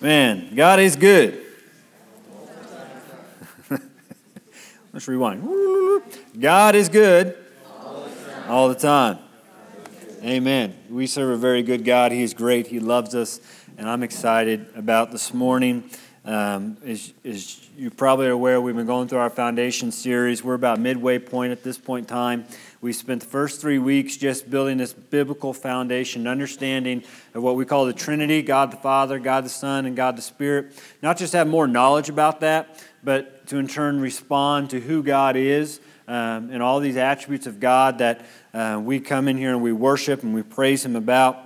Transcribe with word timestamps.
Man, 0.00 0.54
God 0.54 0.80
is 0.80 0.96
good. 0.96 1.44
Let's 4.94 5.06
rewind. 5.06 6.02
God 6.38 6.74
is 6.74 6.88
good 6.88 7.36
all 8.48 8.70
the 8.70 8.74
time. 8.74 9.18
Amen. 10.24 10.74
We 10.88 11.06
serve 11.06 11.32
a 11.32 11.36
very 11.36 11.62
good 11.62 11.84
God. 11.84 12.12
He 12.12 12.22
is 12.22 12.32
great. 12.32 12.66
He 12.66 12.80
loves 12.80 13.14
us. 13.14 13.40
And 13.76 13.90
I'm 13.90 14.02
excited 14.02 14.68
about 14.74 15.12
this 15.12 15.34
morning. 15.34 15.90
Um, 16.24 16.78
as, 16.82 17.12
as 17.22 17.68
you 17.76 17.90
probably 17.90 18.26
are 18.28 18.32
aware, 18.32 18.58
we've 18.58 18.76
been 18.76 18.86
going 18.86 19.06
through 19.06 19.18
our 19.18 19.28
foundation 19.28 19.92
series. 19.92 20.42
We're 20.42 20.54
about 20.54 20.80
midway 20.80 21.18
point 21.18 21.52
at 21.52 21.62
this 21.62 21.76
point 21.76 22.06
in 22.06 22.14
time. 22.14 22.46
We 22.82 22.94
spent 22.94 23.20
the 23.20 23.26
first 23.26 23.60
three 23.60 23.78
weeks 23.78 24.16
just 24.16 24.48
building 24.48 24.78
this 24.78 24.94
biblical 24.94 25.52
foundation, 25.52 26.26
understanding 26.26 27.04
of 27.34 27.42
what 27.42 27.54
we 27.54 27.66
call 27.66 27.84
the 27.84 27.92
Trinity 27.92 28.40
God 28.40 28.70
the 28.70 28.78
Father, 28.78 29.18
God 29.18 29.44
the 29.44 29.50
Son, 29.50 29.84
and 29.84 29.94
God 29.94 30.16
the 30.16 30.22
Spirit. 30.22 30.72
Not 31.02 31.18
just 31.18 31.34
have 31.34 31.46
more 31.46 31.66
knowledge 31.66 32.08
about 32.08 32.40
that, 32.40 32.82
but 33.04 33.46
to 33.48 33.58
in 33.58 33.68
turn 33.68 34.00
respond 34.00 34.70
to 34.70 34.80
who 34.80 35.02
God 35.02 35.36
is 35.36 35.78
um, 36.08 36.48
and 36.50 36.62
all 36.62 36.80
these 36.80 36.96
attributes 36.96 37.46
of 37.46 37.60
God 37.60 37.98
that 37.98 38.24
uh, 38.54 38.80
we 38.82 38.98
come 38.98 39.28
in 39.28 39.36
here 39.36 39.50
and 39.50 39.60
we 39.60 39.72
worship 39.72 40.22
and 40.22 40.34
we 40.34 40.42
praise 40.42 40.82
Him 40.82 40.96
about. 40.96 41.36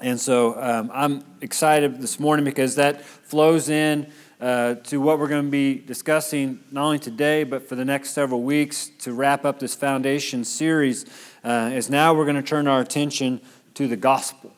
And 0.00 0.18
so 0.18 0.58
um, 0.58 0.90
I'm 0.94 1.24
excited 1.42 2.00
this 2.00 2.18
morning 2.18 2.46
because 2.46 2.76
that 2.76 3.04
flows 3.04 3.68
in 3.68 4.10
uh, 4.44 4.74
to 4.74 5.00
what 5.00 5.18
we're 5.18 5.26
going 5.26 5.46
to 5.46 5.50
be 5.50 5.74
discussing 5.74 6.60
not 6.70 6.84
only 6.84 6.98
today, 6.98 7.44
but 7.44 7.66
for 7.66 7.76
the 7.76 7.84
next 7.84 8.10
several 8.10 8.42
weeks 8.42 8.90
to 8.98 9.14
wrap 9.14 9.46
up 9.46 9.58
this 9.58 9.74
foundation 9.74 10.44
series. 10.44 11.06
Uh, 11.42 11.70
is 11.72 11.88
now 11.88 12.12
we're 12.12 12.26
going 12.26 12.36
to 12.36 12.42
turn 12.42 12.68
our 12.68 12.82
attention 12.82 13.40
to 13.72 13.88
the 13.88 13.96
gospel 13.96 14.52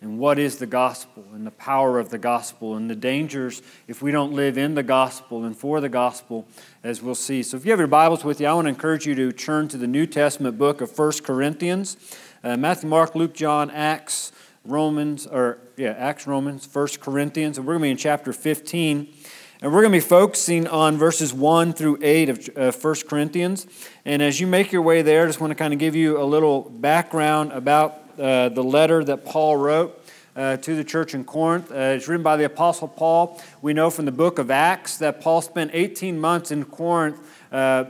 and 0.00 0.16
what 0.16 0.38
is 0.38 0.58
the 0.58 0.66
gospel 0.66 1.24
and 1.34 1.44
the 1.44 1.50
power 1.50 1.98
of 1.98 2.10
the 2.10 2.18
gospel 2.18 2.76
and 2.76 2.88
the 2.88 2.94
dangers 2.94 3.62
if 3.88 4.00
we 4.00 4.12
don't 4.12 4.32
live 4.32 4.56
in 4.56 4.76
the 4.76 4.82
gospel 4.84 5.44
and 5.44 5.56
for 5.56 5.80
the 5.80 5.88
gospel, 5.88 6.46
as 6.84 7.02
we'll 7.02 7.16
see. 7.16 7.42
So, 7.42 7.56
if 7.56 7.64
you 7.64 7.72
have 7.72 7.80
your 7.80 7.88
Bibles 7.88 8.22
with 8.22 8.40
you, 8.40 8.46
I 8.46 8.54
want 8.54 8.66
to 8.66 8.68
encourage 8.68 9.06
you 9.06 9.16
to 9.16 9.32
turn 9.32 9.66
to 9.68 9.76
the 9.76 9.88
New 9.88 10.06
Testament 10.06 10.56
book 10.56 10.80
of 10.80 10.96
1 10.96 11.12
Corinthians. 11.24 11.96
Uh, 12.44 12.56
Matthew, 12.56 12.88
Mark, 12.88 13.16
Luke, 13.16 13.34
John, 13.34 13.72
Acts, 13.72 14.30
Romans, 14.64 15.26
or 15.26 15.58
yeah, 15.76 15.94
Acts, 15.98 16.26
Romans, 16.26 16.68
1 16.70 16.88
Corinthians, 17.00 17.58
and 17.58 17.66
we're 17.66 17.74
going 17.74 17.82
to 17.82 17.86
be 17.86 17.90
in 17.90 17.96
chapter 17.96 18.32
15. 18.32 19.12
And 19.60 19.72
we're 19.72 19.80
going 19.82 19.92
to 19.92 19.96
be 19.96 20.00
focusing 20.00 20.66
on 20.66 20.96
verses 20.96 21.32
1 21.32 21.72
through 21.74 21.98
8 22.02 22.28
of 22.28 22.50
uh, 22.56 22.72
1 22.72 22.94
Corinthians. 23.08 23.66
And 24.04 24.20
as 24.20 24.40
you 24.40 24.48
make 24.48 24.72
your 24.72 24.82
way 24.82 25.02
there, 25.02 25.22
I 25.22 25.26
just 25.26 25.40
want 25.40 25.52
to 25.52 25.54
kind 25.54 25.72
of 25.72 25.78
give 25.78 25.94
you 25.94 26.20
a 26.20 26.24
little 26.24 26.62
background 26.62 27.52
about 27.52 28.02
uh, 28.18 28.48
the 28.48 28.62
letter 28.62 29.04
that 29.04 29.24
Paul 29.24 29.56
wrote. 29.56 29.98
Uh, 30.34 30.56
to 30.56 30.74
the 30.74 30.82
church 30.82 31.12
in 31.12 31.24
Corinth. 31.24 31.70
Uh, 31.70 31.74
it's 31.74 32.08
written 32.08 32.22
by 32.22 32.38
the 32.38 32.44
Apostle 32.44 32.88
Paul. 32.88 33.38
We 33.60 33.74
know 33.74 33.90
from 33.90 34.06
the 34.06 34.12
book 34.12 34.38
of 34.38 34.50
Acts 34.50 34.96
that 34.96 35.20
Paul 35.20 35.42
spent 35.42 35.72
18 35.74 36.18
months 36.18 36.50
in 36.50 36.64
Corinth 36.64 37.18
uh, 37.52 37.84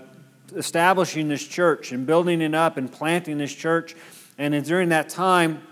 establishing 0.56 1.28
this 1.28 1.46
church 1.46 1.92
and 1.92 2.04
building 2.04 2.40
it 2.40 2.52
up 2.52 2.78
and 2.78 2.90
planting 2.90 3.38
this 3.38 3.54
church. 3.54 3.94
And 4.38 4.64
during 4.64 4.88
that 4.88 5.08
time, 5.08 5.62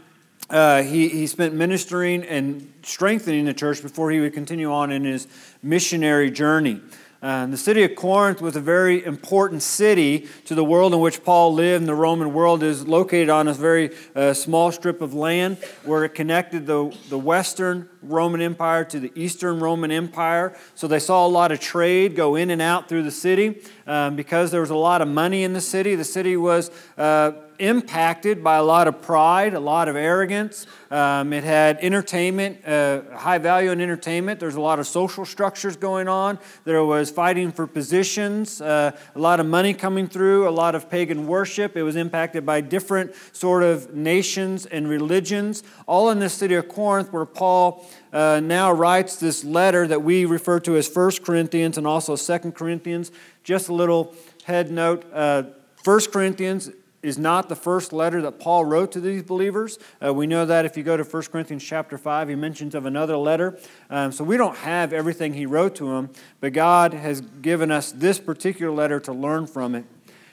uh, 0.51 0.83
he, 0.83 1.09
he 1.09 1.27
spent 1.27 1.55
ministering 1.55 2.25
and 2.25 2.73
strengthening 2.83 3.45
the 3.45 3.55
church 3.55 3.83
before 3.83 4.11
he 4.11 4.20
would 4.20 4.34
continue 4.34 4.73
on 4.73 4.91
in 4.91 5.05
his 5.05 5.27
missionary 5.62 6.31
journey. 6.31 6.81
Uh, 7.23 7.45
the 7.47 7.56
city 7.56 7.83
of 7.83 7.95
Corinth 7.95 8.41
was 8.41 8.56
a 8.56 8.61
very 8.61 9.05
important 9.05 9.62
city 9.62 10.27
to 10.47 10.55
the 10.55 10.65
world 10.65 10.95
in 10.95 11.01
which 11.01 11.23
Paul 11.23 11.53
lived. 11.53 11.83
And 11.83 11.89
the 11.89 11.95
Roman 11.95 12.33
world 12.33 12.62
is 12.62 12.89
located 12.89 13.28
on 13.28 13.47
a 13.47 13.53
very 13.53 13.91
uh, 14.17 14.33
small 14.33 14.73
strip 14.73 15.03
of 15.03 15.12
land 15.12 15.59
where 15.84 16.05
it 16.05 16.15
connected 16.15 16.67
the, 16.67 16.97
the 17.11 17.19
Western 17.19 17.91
Roman 18.03 18.41
Empire 18.41 18.84
to 18.84 19.01
the 19.01 19.12
Eastern 19.15 19.61
Roman 19.61 19.91
Empire. 19.91 20.56
So 20.75 20.87
they 20.87 20.98
saw 20.98 21.27
a 21.27 21.29
lot 21.29 21.53
of 21.53 21.61
trade 21.61 22.17
go 22.17 22.37
in 22.37 22.51
and 22.51 22.62
out 22.62 22.89
through 22.89 23.03
the 23.03 23.11
city. 23.11 23.62
Um, 23.87 24.17
because 24.17 24.51
there 24.51 24.61
was 24.61 24.70
a 24.70 24.77
lot 24.77 25.03
of 25.03 25.09
money 25.09 25.43
in 25.43 25.53
the 25.53 25.61
city, 25.61 25.95
the 25.95 26.05
city 26.05 26.37
was. 26.37 26.71
Uh, 26.97 27.33
impacted 27.61 28.43
by 28.43 28.56
a 28.56 28.62
lot 28.62 28.88
of 28.88 29.03
pride, 29.03 29.53
a 29.53 29.61
lot 29.61 29.87
of 29.87 29.94
arrogance. 29.94 30.66
Um, 30.91 31.33
it 31.33 31.44
had 31.44 31.78
entertainment, 31.81 32.66
uh, 32.66 33.03
high 33.15 33.38
value 33.38 33.71
in 33.71 33.81
entertainment. 33.81 34.41
There's 34.41 34.55
a 34.55 34.61
lot 34.61 34.81
of 34.81 34.87
social 34.87 35.27
structures 35.27 35.77
going 35.77 36.09
on. 36.09 36.38
There 36.65 36.82
was 36.82 37.11
fighting 37.11 37.53
for 37.53 37.67
positions, 37.67 38.61
uh, 38.62 38.97
a 39.15 39.19
lot 39.19 39.41
of 39.41 39.47
money 39.47 39.75
coming 39.75 40.09
through, 40.09 40.49
a 40.49 40.50
lot 40.50 40.75
of 40.75 40.91
pagan 40.91 41.27
worship. 41.27 41.77
It 41.77 41.82
was 41.82 41.97
impacted 41.97 42.47
by 42.47 42.62
different 42.62 43.15
sort 43.32 43.62
of 43.62 43.94
nations 43.94 44.65
and 44.65 44.88
religions, 44.88 45.62
all 45.87 46.11
in 46.11 46.19
the 46.19 46.31
city 46.31 46.55
of 46.55 46.67
Corinth, 46.67 47.12
where 47.12 47.27
Paul 47.27 47.87
uh, 48.12 48.41
now 48.43 48.73
writes 48.73 49.17
this 49.17 49.45
letter 49.45 49.87
that 49.87 50.03
we 50.03 50.25
refer 50.25 50.61
to 50.61 50.77
as 50.77 50.89
First 50.89 51.25
Corinthians 51.25 51.78
and 51.78 51.87
also 51.87 52.17
Second 52.17 52.55
Corinthians. 52.55 53.12
Just 53.45 53.69
a 53.69 53.75
little 53.75 54.15
head 54.45 54.71
note. 54.71 55.05
Uh, 55.12 55.45
First 55.83 56.12
Corinthians 56.12 56.71
is 57.03 57.17
not 57.17 57.49
the 57.49 57.56
first 57.56 57.93
letter 57.93 58.21
that 58.23 58.39
Paul 58.39 58.65
wrote 58.65 58.93
to 58.93 59.00
these 59.00 59.23
believers. 59.23 59.79
Uh, 60.05 60.12
we 60.12 60.27
know 60.27 60.45
that 60.45 60.67
if 60.67 60.77
you 60.77 60.83
go 60.83 60.97
to 60.97 61.05
1 61.05 61.23
Corinthians 61.25 61.65
chapter 61.65 61.97
5, 61.97 62.29
he 62.29 62.34
mentions 62.34 62.75
of 62.75 62.84
another 62.84 63.17
letter. 63.17 63.59
Um, 63.89 64.12
so 64.12 64.23
we 64.23 64.37
don't 64.37 64.56
have 64.59 64.93
everything 64.93 65.34
he 65.34 65.47
wrote 65.47 65.75
to 65.77 65.89
them, 65.89 66.11
but 66.41 66.53
God 66.53 66.93
has 66.93 67.21
given 67.21 67.71
us 67.71 67.93
this 67.93 68.19
particular 68.19 68.71
letter 68.71 69.00
to 69.00 69.12
learn 69.12 69.47
from 69.47 69.75
it. 69.75 69.84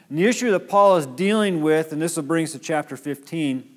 And 0.10 0.18
the 0.18 0.26
issue 0.26 0.52
that 0.52 0.68
Paul 0.68 0.98
is 0.98 1.06
dealing 1.06 1.62
with, 1.62 1.92
and 1.92 2.02
this 2.02 2.16
will 2.16 2.24
bring 2.24 2.44
us 2.44 2.52
to 2.54 2.60
chapter 2.60 2.98
15, 2.98 3.68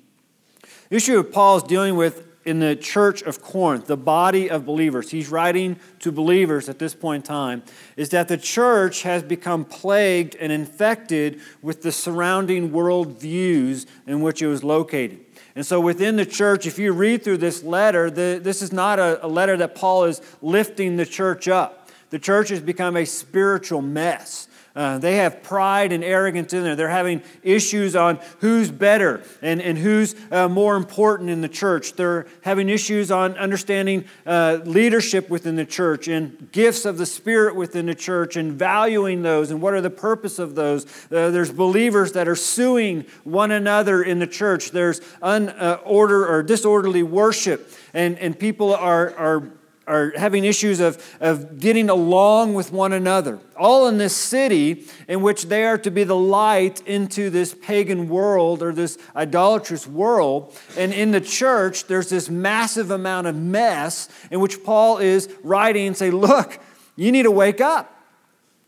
the 0.89 0.95
issue 0.95 1.15
that 1.17 1.31
Paul 1.31 1.57
is 1.57 1.63
dealing 1.63 1.95
with 1.95 2.27
in 2.45 2.59
the 2.59 2.75
church 2.75 3.21
of 3.21 3.41
Corinth, 3.41 3.87
the 3.87 3.97
body 3.97 4.49
of 4.49 4.65
believers, 4.65 5.11
he's 5.11 5.29
writing 5.29 5.79
to 5.99 6.11
believers 6.11 6.69
at 6.69 6.79
this 6.79 6.95
point 6.95 7.23
in 7.23 7.27
time, 7.27 7.63
is 7.95 8.09
that 8.09 8.27
the 8.27 8.37
church 8.37 9.03
has 9.03 9.21
become 9.23 9.63
plagued 9.63 10.35
and 10.35 10.51
infected 10.51 11.39
with 11.61 11.81
the 11.81 11.91
surrounding 11.91 12.71
world 12.71 13.19
views 13.19 13.85
in 14.07 14.21
which 14.21 14.41
it 14.41 14.47
was 14.47 14.63
located. 14.63 15.19
And 15.55 15.65
so 15.65 15.81
within 15.81 16.15
the 16.15 16.25
church, 16.25 16.65
if 16.65 16.79
you 16.79 16.93
read 16.93 17.23
through 17.23 17.37
this 17.37 17.61
letter, 17.63 18.09
the, 18.09 18.39
this 18.41 18.61
is 18.61 18.71
not 18.71 18.99
a, 18.99 19.25
a 19.25 19.27
letter 19.27 19.57
that 19.57 19.75
Paul 19.75 20.05
is 20.05 20.21
lifting 20.41 20.95
the 20.95 21.05
church 21.05 21.47
up. 21.47 21.80
The 22.11 22.19
church 22.19 22.49
has 22.49 22.59
become 22.59 22.95
a 22.95 23.05
spiritual 23.05 23.81
mess. 23.81 24.47
Uh, 24.73 24.97
they 24.97 25.17
have 25.17 25.43
pride 25.43 25.91
and 25.91 26.03
arrogance 26.03 26.53
in 26.53 26.63
there. 26.63 26.77
They're 26.77 26.87
having 26.87 27.21
issues 27.43 27.93
on 27.95 28.19
who's 28.39 28.71
better 28.71 29.21
and, 29.41 29.61
and 29.61 29.77
who's 29.77 30.15
uh, 30.31 30.47
more 30.47 30.77
important 30.77 31.29
in 31.29 31.41
the 31.41 31.49
church. 31.49 31.93
They're 31.93 32.25
having 32.41 32.69
issues 32.69 33.11
on 33.11 33.33
understanding 33.37 34.05
uh, 34.25 34.59
leadership 34.63 35.29
within 35.29 35.57
the 35.57 35.65
church 35.65 36.07
and 36.07 36.49
gifts 36.53 36.85
of 36.85 36.97
the 36.97 37.05
Spirit 37.05 37.55
within 37.55 37.85
the 37.85 37.95
church 37.95 38.37
and 38.37 38.53
valuing 38.53 39.23
those 39.23 39.51
and 39.51 39.61
what 39.61 39.73
are 39.73 39.81
the 39.81 39.89
purpose 39.89 40.39
of 40.39 40.55
those. 40.55 40.85
Uh, 41.11 41.31
there's 41.31 41.51
believers 41.51 42.13
that 42.13 42.29
are 42.29 42.35
suing 42.35 43.05
one 43.25 43.51
another 43.51 44.01
in 44.01 44.19
the 44.19 44.27
church. 44.27 44.71
There's 44.71 45.01
unorder 45.21 46.23
uh, 46.25 46.31
or 46.31 46.43
disorderly 46.43 47.03
worship, 47.03 47.69
and, 47.93 48.17
and 48.19 48.39
people 48.39 48.73
are, 48.73 49.13
are 49.17 49.51
are 49.87 50.13
having 50.15 50.45
issues 50.45 50.79
of, 50.79 51.03
of 51.19 51.59
getting 51.59 51.89
along 51.89 52.53
with 52.53 52.71
one 52.71 52.93
another. 52.93 53.39
All 53.57 53.87
in 53.87 53.97
this 53.97 54.15
city 54.15 54.85
in 55.07 55.21
which 55.21 55.45
they 55.45 55.65
are 55.65 55.77
to 55.79 55.89
be 55.89 56.03
the 56.03 56.15
light 56.15 56.85
into 56.87 57.29
this 57.29 57.53
pagan 57.53 58.07
world 58.07 58.61
or 58.61 58.71
this 58.73 58.97
idolatrous 59.15 59.87
world. 59.87 60.55
And 60.77 60.93
in 60.93 61.11
the 61.11 61.21
church, 61.21 61.87
there's 61.87 62.09
this 62.09 62.29
massive 62.29 62.91
amount 62.91 63.27
of 63.27 63.35
mess 63.35 64.07
in 64.29 64.39
which 64.39 64.63
Paul 64.63 64.99
is 64.99 65.33
writing 65.43 65.87
and 65.87 65.97
say, 65.97 66.11
look, 66.11 66.59
you 66.95 67.11
need 67.11 67.23
to 67.23 67.31
wake 67.31 67.59
up. 67.59 67.97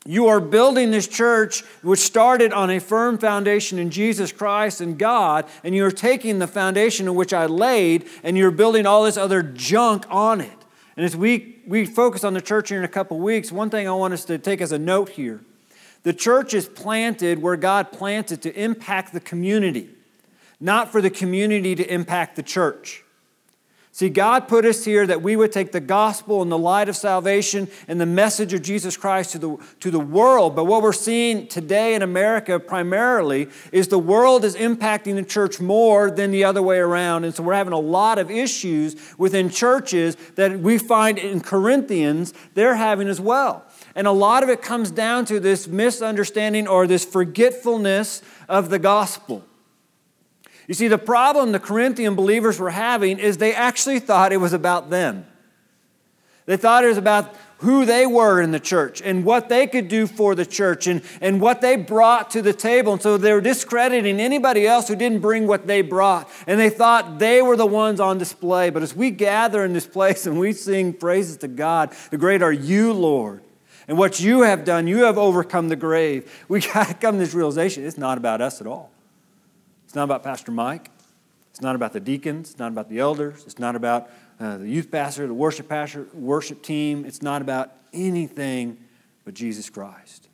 You 0.06 0.28
are 0.28 0.42
building 0.42 0.92
this 0.92 1.08
church 1.08 1.62
which 1.82 2.00
started 2.00 2.52
on 2.52 2.70
a 2.70 2.80
firm 2.80 3.18
foundation 3.18 3.80
in 3.80 3.90
Jesus 3.90 4.34
Christ 4.34 4.82
and 4.82 4.98
God, 4.98 5.46
and 5.64 5.74
you're 5.74 5.92
taking 5.92 6.40
the 6.40 6.48
foundation 6.48 7.08
in 7.08 7.16
which 7.16 7.32
I 7.34 7.46
laid 7.46 8.06
and 8.24 8.38
you're 8.38 8.52
building 8.52 8.86
all 8.86 9.04
this 9.04 9.16
other 9.16 9.42
junk 9.42 10.06
on 10.10 10.42
it. 10.42 10.63
And 10.96 11.06
as 11.06 11.16
we, 11.16 11.58
we 11.66 11.86
focus 11.86 12.24
on 12.24 12.34
the 12.34 12.42
church 12.42 12.70
here 12.70 12.78
in 12.78 12.84
a 12.84 12.90
couple 12.90 13.20
weeks, 13.20 13.52
one 13.52 13.70
thing 13.70 13.88
I 13.88 13.92
want 13.92 14.14
us 14.14 14.26
to 14.26 14.38
take 14.38 14.62
as 14.62 14.72
a 14.72 14.80
note 14.80 15.10
here 15.10 15.42
the 16.04 16.14
church 16.14 16.54
is 16.54 16.68
planted 16.68 17.42
where 17.42 17.56
God 17.56 17.92
planted 17.94 18.42
to 18.42 18.54
impact 18.62 19.14
the 19.14 19.22
community, 19.22 19.90
not 20.60 20.92
for 20.92 21.02
the 21.02 21.10
community 21.10 21.76
to 21.76 21.94
impact 21.94 22.36
the 22.36 22.44
church. 22.44 23.04
See, 23.96 24.10
God 24.10 24.48
put 24.48 24.66
us 24.66 24.84
here 24.84 25.06
that 25.06 25.22
we 25.22 25.36
would 25.36 25.52
take 25.52 25.72
the 25.72 25.80
gospel 25.80 26.42
and 26.42 26.52
the 26.52 26.58
light 26.58 26.90
of 26.90 26.96
salvation 26.96 27.68
and 27.88 28.02
the 28.02 28.08
message 28.08 28.52
of 28.52 28.64
Jesus 28.64 28.98
Christ 28.98 29.34
to 29.34 29.38
the, 29.38 29.58
to 29.82 29.92
the 29.92 30.00
world. 30.00 30.56
But 30.56 30.64
what 30.64 30.82
we're 30.82 30.94
seeing 30.94 31.46
today 31.46 31.94
in 31.94 32.02
America 32.02 32.60
primarily 32.60 33.50
is 33.72 33.90
the 33.90 34.00
world 34.00 34.46
is 34.46 34.56
impacting 34.56 35.14
the 35.14 35.22
church 35.22 35.60
more 35.60 36.10
than 36.10 36.32
the 36.32 36.44
other 36.44 36.64
way 36.64 36.80
around. 36.80 37.24
And 37.24 37.36
so 37.36 37.44
we're 37.44 37.54
having 37.54 37.72
a 37.72 37.78
lot 37.78 38.18
of 38.18 38.32
issues 38.32 38.96
within 39.20 39.52
churches 39.52 40.18
that 40.38 40.60
we 40.60 40.80
find 40.80 41.20
in 41.20 41.40
Corinthians 41.40 42.34
they're 42.56 42.74
having 42.74 43.08
as 43.08 43.22
well. 43.22 43.64
And 43.94 44.08
a 44.08 44.12
lot 44.12 44.42
of 44.42 44.50
it 44.50 44.64
comes 44.64 44.90
down 44.90 45.26
to 45.26 45.40
this 45.40 45.68
misunderstanding 45.68 46.68
or 46.68 46.88
this 46.88 47.06
forgetfulness 47.06 48.24
of 48.50 48.72
the 48.72 48.80
gospel. 48.80 49.46
You 50.68 50.74
see, 50.74 50.88
the 50.88 50.98
problem 50.98 51.52
the 51.52 51.60
Corinthian 51.60 52.16
believers 52.16 52.60
were 52.60 52.70
having 52.70 53.20
is 53.20 53.38
they 53.38 53.54
actually 53.54 54.00
thought 54.00 54.32
it 54.32 54.38
was 54.38 54.54
about 54.54 54.90
them. 54.90 55.26
They 56.46 56.58
thought 56.58 56.84
it 56.84 56.88
was 56.88 56.98
about 56.98 57.34
who 57.60 57.86
they 57.86 58.06
were 58.06 58.42
in 58.42 58.52
the 58.52 58.60
church 58.60 59.02
and 59.02 59.24
what 59.24 59.48
they 59.48 59.66
could 59.68 59.88
do 59.88 60.06
for 60.06 60.36
the 60.36 60.46
church 60.46 60.86
and, 60.86 61.02
and 61.22 61.40
what 61.40 61.62
they 61.62 61.78
brought 61.78 62.30
to 62.32 62.42
the 62.42 62.52
table. 62.52 62.94
And 62.94 63.02
so 63.02 63.18
they 63.18 63.32
were 63.32 63.40
discrediting 63.40 64.20
anybody 64.20 64.68
else 64.68 64.90
who 64.90 64.98
didn't 64.98 65.20
bring 65.20 65.48
what 65.48 65.66
they 65.66 65.82
brought. 65.82 66.30
And 66.46 66.60
they 66.60 66.70
thought 66.70 67.20
they 67.20 67.42
were 67.42 67.56
the 67.56 67.66
ones 67.66 68.02
on 68.02 68.18
display. 68.18 68.70
But 68.70 68.84
as 68.84 68.94
we 68.94 69.12
gather 69.12 69.64
in 69.64 69.72
this 69.72 69.88
place 69.88 70.26
and 70.26 70.38
we 70.38 70.52
sing 70.52 70.92
praises 70.92 71.38
to 71.38 71.48
God, 71.48 71.96
the 72.12 72.18
great 72.18 72.42
are 72.42 72.52
you, 72.52 72.92
Lord. 72.92 73.42
And 73.88 73.98
what 73.98 74.20
you 74.20 74.42
have 74.42 74.66
done, 74.66 74.88
you 74.88 75.06
have 75.06 75.18
overcome 75.18 75.70
the 75.70 75.76
grave. 75.78 76.46
We 76.50 76.60
got 76.74 76.88
to 76.88 76.94
come 76.94 77.16
to 77.16 77.20
this 77.20 77.34
realization 77.34 77.86
it's 77.86 77.98
not 77.98 78.18
about 78.18 78.42
us 78.42 78.60
at 78.60 78.68
all. 78.68 78.93
It's 79.94 79.96
not 79.96 80.06
about 80.06 80.24
Pastor 80.24 80.52
Mike. 80.52 80.90
It's 81.52 81.62
not 81.62 81.76
about 81.76 81.94
the 81.94 82.00
deacons. 82.00 82.50
It's 82.50 82.58
not 82.58 82.70
about 82.70 82.90
the 82.90 82.98
elders. 82.98 83.44
It's 83.46 83.60
not 83.60 83.76
about 83.76 84.10
uh, 84.40 84.58
the 84.58 84.68
youth 84.68 84.90
pastor, 84.90 85.28
the 85.28 85.36
worship 85.36 85.70
pastor, 85.70 86.08
worship 86.16 86.64
team. 86.64 87.06
It's 87.06 87.22
not 87.22 87.44
about 87.44 87.72
anything 87.94 88.80
but 89.24 89.36
Jesus 89.36 89.70
Christ. 89.70 90.30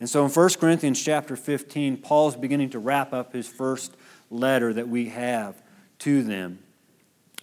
And 0.00 0.10
so 0.10 0.24
in 0.24 0.32
1 0.32 0.48
Corinthians 0.58 1.00
chapter 1.00 1.36
15, 1.36 1.98
Paul 1.98 2.30
is 2.30 2.34
beginning 2.34 2.70
to 2.70 2.80
wrap 2.80 3.12
up 3.12 3.32
his 3.32 3.46
first 3.46 3.96
letter 4.28 4.72
that 4.72 4.88
we 4.88 5.10
have 5.10 5.62
to 6.00 6.24
them. 6.24 6.58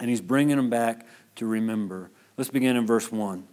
And 0.02 0.10
he's 0.10 0.20
bringing 0.20 0.58
them 0.58 0.70
back 0.70 1.08
to 1.38 1.46
remember. 1.46 2.12
Let's 2.36 2.50
begin 2.50 2.76
in 2.76 2.86
verse 2.86 3.10
1. 3.10 3.48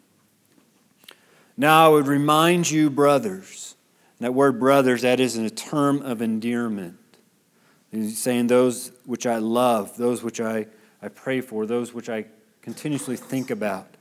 Now 1.57 1.87
I 1.87 1.89
would 1.91 2.09
remind 2.09 2.69
you, 2.69 2.91
brothers, 2.91 3.77
that 4.19 4.35
word 4.35 4.59
brothers, 4.59 5.03
that 5.03 5.21
is 5.21 5.37
a 5.37 5.49
term 5.49 6.03
of 6.03 6.21
endearment. 6.21 6.97
He's 7.91 8.19
saying 8.19 8.47
those 8.47 8.93
which 9.05 9.27
I 9.27 9.39
love, 9.39 9.97
those 9.97 10.23
which 10.23 10.41
I, 10.41 10.67
I 11.03 11.09
pray 11.09 11.41
for, 11.41 11.67
those 11.67 11.93
which 11.93 12.09
I 12.09 12.27
continuously 12.63 13.17
think 13.17 13.51
about. 13.51 13.97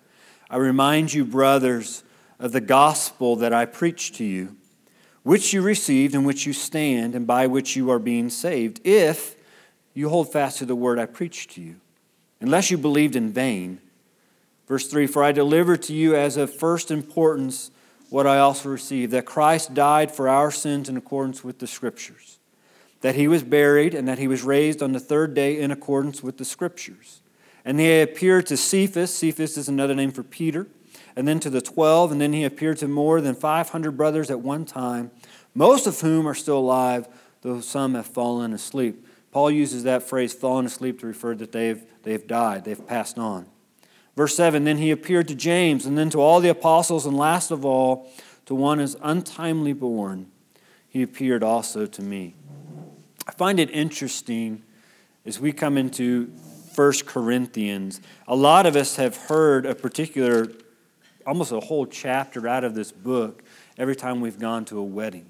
I 0.49 0.57
remind 0.57 1.13
you, 1.13 1.25
brothers, 1.25 2.03
of 2.39 2.51
the 2.51 2.61
gospel 2.61 3.35
that 3.37 3.53
I 3.53 3.65
preached 3.65 4.15
to 4.15 4.23
you, 4.23 4.55
which 5.23 5.53
you 5.53 5.61
received, 5.61 6.15
in 6.15 6.23
which 6.23 6.45
you 6.45 6.53
stand, 6.53 7.15
and 7.15 7.27
by 7.27 7.47
which 7.47 7.75
you 7.75 7.89
are 7.89 7.99
being 7.99 8.29
saved, 8.29 8.79
if 8.83 9.35
you 9.93 10.09
hold 10.09 10.31
fast 10.31 10.59
to 10.59 10.65
the 10.65 10.75
word 10.75 10.97
I 10.97 11.05
preached 11.05 11.51
to 11.51 11.61
you, 11.61 11.75
unless 12.39 12.71
you 12.71 12.77
believed 12.77 13.15
in 13.15 13.31
vain. 13.31 13.79
Verse 14.67 14.87
3 14.87 15.07
For 15.07 15.23
I 15.23 15.31
delivered 15.31 15.81
to 15.83 15.93
you 15.93 16.15
as 16.15 16.37
of 16.37 16.53
first 16.53 16.89
importance 16.91 17.71
what 18.09 18.25
I 18.25 18.39
also 18.39 18.69
received 18.69 19.11
that 19.11 19.25
Christ 19.25 19.73
died 19.73 20.11
for 20.11 20.27
our 20.27 20.51
sins 20.51 20.89
in 20.89 20.97
accordance 20.97 21.43
with 21.43 21.59
the 21.59 21.67
Scriptures, 21.67 22.38
that 23.01 23.15
he 23.15 23.27
was 23.27 23.43
buried, 23.43 23.93
and 23.93 24.07
that 24.07 24.19
he 24.19 24.27
was 24.27 24.43
raised 24.43 24.83
on 24.83 24.91
the 24.91 24.99
third 24.99 25.33
day 25.33 25.59
in 25.59 25.71
accordance 25.71 26.21
with 26.21 26.37
the 26.37 26.45
Scriptures. 26.45 27.21
And 27.63 27.79
he 27.79 28.01
appeared 28.01 28.45
to 28.47 28.57
Cephas, 28.57 29.13
Cephas 29.13 29.57
is 29.57 29.69
another 29.69 29.95
name 29.95 30.11
for 30.11 30.23
Peter, 30.23 30.67
and 31.15 31.27
then 31.27 31.39
to 31.39 31.49
the 31.49 31.61
twelve, 31.61 32.11
and 32.11 32.19
then 32.19 32.33
he 32.33 32.43
appeared 32.43 32.77
to 32.77 32.87
more 32.87 33.21
than 33.21 33.35
500 33.35 33.91
brothers 33.91 34.29
at 34.29 34.39
one 34.39 34.65
time, 34.65 35.11
most 35.53 35.87
of 35.87 35.99
whom 35.99 36.27
are 36.27 36.33
still 36.35 36.57
alive, 36.57 37.07
though 37.41 37.61
some 37.61 37.95
have 37.95 38.05
fallen 38.05 38.53
asleep. 38.53 39.05
Paul 39.31 39.51
uses 39.51 39.83
that 39.83 40.03
phrase, 40.03 40.33
fallen 40.33 40.65
asleep, 40.65 40.99
to 40.99 41.07
refer 41.07 41.35
that 41.35 41.51
they've, 41.51 41.83
they've 42.03 42.25
died, 42.25 42.65
they've 42.65 42.87
passed 42.87 43.17
on. 43.17 43.45
Verse 44.15 44.35
7 44.35 44.63
Then 44.63 44.77
he 44.77 44.91
appeared 44.91 45.27
to 45.27 45.35
James, 45.35 45.85
and 45.85 45.97
then 45.97 46.09
to 46.09 46.19
all 46.19 46.39
the 46.39 46.49
apostles, 46.49 47.05
and 47.05 47.15
last 47.15 47.51
of 47.51 47.63
all, 47.63 48.11
to 48.45 48.55
one 48.55 48.79
as 48.79 48.97
untimely 49.01 49.73
born, 49.73 50.31
he 50.87 51.03
appeared 51.03 51.43
also 51.43 51.85
to 51.85 52.01
me. 52.01 52.35
I 53.29 53.31
find 53.31 53.59
it 53.59 53.69
interesting 53.69 54.63
as 55.23 55.39
we 55.39 55.51
come 55.51 55.77
into 55.77 56.33
1 56.73 56.93
Corinthians. 57.05 58.01
A 58.27 58.35
lot 58.35 58.65
of 58.65 58.75
us 58.75 58.95
have 58.95 59.15
heard 59.15 59.67
a 59.67 59.75
particular, 59.75 60.47
almost 61.27 61.51
a 61.51 61.59
whole 61.59 61.85
chapter 61.85 62.47
out 62.47 62.63
of 62.63 62.73
this 62.73 62.91
book 62.91 63.43
every 63.77 63.95
time 63.95 64.19
we've 64.19 64.39
gone 64.39 64.65
to 64.65 64.79
a 64.79 64.83
wedding. 64.83 65.29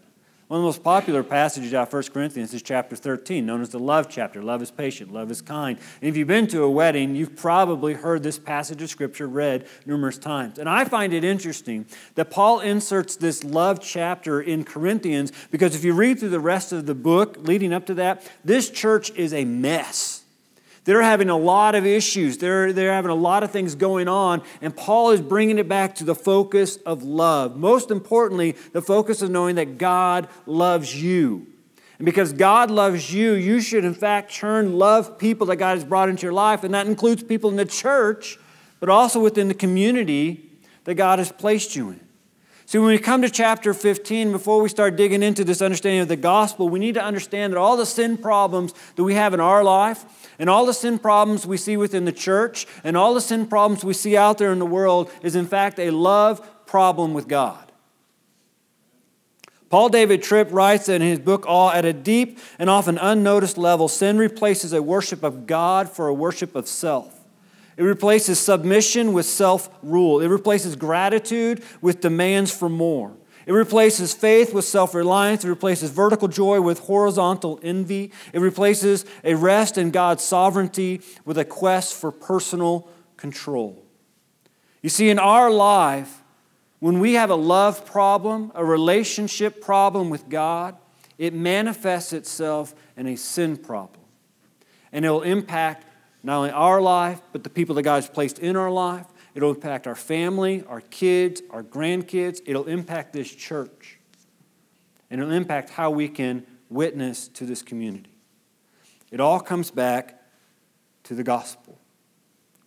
One 0.49 0.57
of 0.57 0.63
the 0.63 0.67
most 0.67 0.83
popular 0.83 1.21
passages 1.21 1.75
out 1.75 1.89
of 1.89 1.93
1 1.93 2.03
Corinthians 2.11 2.55
is 2.55 2.63
chapter 2.63 2.95
13, 2.95 3.45
known 3.45 3.61
as 3.61 3.69
the 3.69 3.77
love 3.77 4.09
chapter. 4.09 4.41
Love 4.41 4.63
is 4.63 4.71
patient, 4.71 5.13
love 5.13 5.29
is 5.29 5.43
kind. 5.43 5.77
And 6.01 6.09
if 6.09 6.17
you've 6.17 6.27
been 6.27 6.47
to 6.47 6.63
a 6.63 6.69
wedding, 6.71 7.15
you've 7.15 7.35
probably 7.35 7.93
heard 7.93 8.23
this 8.23 8.39
passage 8.39 8.81
of 8.81 8.89
Scripture 8.89 9.27
read 9.27 9.67
numerous 9.85 10.17
times. 10.17 10.57
And 10.57 10.67
I 10.67 10.85
find 10.85 11.13
it 11.13 11.23
interesting 11.23 11.85
that 12.15 12.31
Paul 12.31 12.61
inserts 12.61 13.15
this 13.15 13.43
love 13.43 13.79
chapter 13.79 14.41
in 14.41 14.63
Corinthians 14.63 15.31
because 15.51 15.75
if 15.75 15.83
you 15.83 15.93
read 15.93 16.17
through 16.17 16.29
the 16.29 16.39
rest 16.39 16.71
of 16.71 16.87
the 16.87 16.95
book 16.95 17.37
leading 17.37 17.71
up 17.71 17.85
to 17.85 17.93
that, 17.93 18.27
this 18.43 18.71
church 18.71 19.11
is 19.11 19.35
a 19.35 19.45
mess. 19.45 20.18
They're 20.85 21.01
having 21.01 21.29
a 21.29 21.37
lot 21.37 21.75
of 21.75 21.85
issues. 21.85 22.37
They're, 22.37 22.73
they're 22.73 22.93
having 22.93 23.11
a 23.11 23.15
lot 23.15 23.43
of 23.43 23.51
things 23.51 23.75
going 23.75 24.07
on, 24.07 24.41
and 24.61 24.75
Paul 24.75 25.11
is 25.11 25.21
bringing 25.21 25.59
it 25.59 25.67
back 25.67 25.95
to 25.95 26.03
the 26.03 26.15
focus 26.15 26.77
of 26.77 27.03
love. 27.03 27.57
Most 27.57 27.91
importantly, 27.91 28.55
the 28.73 28.81
focus 28.81 29.21
of 29.21 29.29
knowing 29.29 29.55
that 29.55 29.77
God 29.77 30.27
loves 30.45 31.01
you. 31.01 31.47
And 31.99 32.05
because 32.05 32.31
God 32.31 32.71
loves 32.71 33.13
you, 33.13 33.33
you 33.33 33.59
should, 33.59 33.83
in 33.83 33.93
fact, 33.93 34.33
turn 34.33 34.77
love 34.77 35.19
people 35.19 35.47
that 35.47 35.57
God 35.57 35.75
has 35.75 35.83
brought 35.83 36.07
into 36.07 36.23
your 36.23 36.33
life, 36.33 36.63
and 36.63 36.73
that 36.73 36.87
includes 36.87 37.23
people 37.23 37.49
in 37.49 37.57
the 37.57 37.65
church, 37.65 38.39
but 38.79 38.87
also 38.89 39.19
within 39.19 39.49
the 39.49 39.53
community 39.53 40.49
that 40.85 40.95
God 40.95 41.19
has 41.19 41.31
placed 41.31 41.75
you 41.75 41.89
in. 41.89 41.99
See, 42.69 42.77
when 42.77 42.89
we 42.89 42.99
come 42.99 43.23
to 43.23 43.31
chapter 43.31 43.73
15, 43.73 44.31
before 44.31 44.61
we 44.61 44.69
start 44.69 44.95
digging 44.95 45.23
into 45.23 45.43
this 45.43 45.59
understanding 45.59 46.01
of 46.01 46.07
the 46.07 46.15
gospel, 46.15 46.69
we 46.69 46.79
need 46.79 46.93
to 46.93 47.03
understand 47.03 47.51
that 47.51 47.57
all 47.57 47.75
the 47.75 47.85
sin 47.85 48.15
problems 48.15 48.75
that 48.95 49.03
we 49.03 49.15
have 49.15 49.33
in 49.33 49.39
our 49.39 49.63
life, 49.63 50.05
and 50.39 50.49
all 50.49 50.65
the 50.65 50.73
sin 50.73 50.97
problems 50.97 51.45
we 51.45 51.57
see 51.57 51.77
within 51.77 52.05
the 52.05 52.11
church, 52.11 52.65
and 52.83 52.97
all 52.97 53.13
the 53.13 53.21
sin 53.21 53.45
problems 53.45 53.83
we 53.83 53.93
see 53.93 54.17
out 54.17 54.37
there 54.37 54.51
in 54.51 54.59
the 54.59 54.65
world 54.65 55.11
is, 55.21 55.35
in 55.35 55.45
fact, 55.45 55.77
a 55.77 55.91
love 55.91 56.65
problem 56.65 57.13
with 57.13 57.27
God. 57.27 57.69
Paul 59.69 59.89
David 59.89 60.23
Tripp 60.23 60.51
writes 60.51 60.89
in 60.89 61.01
his 61.01 61.19
book, 61.19 61.45
All 61.45 61.69
at 61.69 61.85
a 61.85 61.93
deep 61.93 62.39
and 62.57 62.69
often 62.69 62.97
unnoticed 62.97 63.57
level, 63.57 63.87
sin 63.87 64.17
replaces 64.17 64.73
a 64.73 64.81
worship 64.81 65.23
of 65.23 65.45
God 65.45 65.89
for 65.89 66.07
a 66.07 66.13
worship 66.13 66.55
of 66.55 66.67
self. 66.67 67.15
It 67.77 67.83
replaces 67.83 68.39
submission 68.39 69.13
with 69.13 69.25
self 69.25 69.69
rule. 69.83 70.21
It 70.21 70.27
replaces 70.27 70.75
gratitude 70.75 71.63
with 71.81 72.01
demands 72.01 72.51
for 72.51 72.67
more. 72.67 73.13
It 73.45 73.53
replaces 73.53 74.13
faith 74.13 74.53
with 74.53 74.65
self 74.65 74.93
reliance. 74.93 75.43
It 75.43 75.49
replaces 75.49 75.89
vertical 75.89 76.27
joy 76.27 76.61
with 76.61 76.79
horizontal 76.79 77.59
envy. 77.63 78.11
It 78.33 78.39
replaces 78.39 79.05
a 79.23 79.35
rest 79.35 79.77
in 79.77 79.91
God's 79.91 80.23
sovereignty 80.23 81.01
with 81.25 81.37
a 81.37 81.45
quest 81.45 81.93
for 81.93 82.11
personal 82.11 82.87
control. 83.17 83.83
You 84.81 84.89
see, 84.89 85.09
in 85.09 85.19
our 85.19 85.49
life, 85.51 86.23
when 86.79 86.99
we 86.99 87.13
have 87.13 87.29
a 87.29 87.35
love 87.35 87.85
problem, 87.85 88.51
a 88.55 88.63
relationship 88.63 89.61
problem 89.61 90.09
with 90.09 90.29
God, 90.29 90.77
it 91.17 91.33
manifests 91.33 92.13
itself 92.13 92.73
in 92.95 93.07
a 93.07 93.17
sin 93.17 93.57
problem. 93.57 94.01
And 94.91 95.05
it 95.05 95.09
will 95.09 95.21
impact 95.21 95.85
not 96.23 96.37
only 96.37 96.51
our 96.51 96.81
life, 96.81 97.21
but 97.31 97.43
the 97.43 97.49
people 97.49 97.75
that 97.75 97.83
God 97.83 97.95
has 97.95 98.09
placed 98.09 98.39
in 98.39 98.55
our 98.55 98.71
life. 98.71 99.05
It'll 99.35 99.51
impact 99.51 99.87
our 99.87 99.95
family, 99.95 100.63
our 100.67 100.81
kids, 100.81 101.41
our 101.49 101.63
grandkids. 101.63 102.41
It'll 102.45 102.67
impact 102.67 103.13
this 103.13 103.33
church. 103.33 103.99
And 105.09 105.21
it'll 105.21 105.33
impact 105.33 105.69
how 105.69 105.91
we 105.91 106.07
can 106.07 106.45
witness 106.69 107.27
to 107.29 107.45
this 107.45 107.61
community. 107.61 108.11
It 109.11 109.19
all 109.19 109.39
comes 109.39 109.71
back 109.71 110.21
to 111.03 111.15
the 111.15 111.23
gospel. 111.23 111.79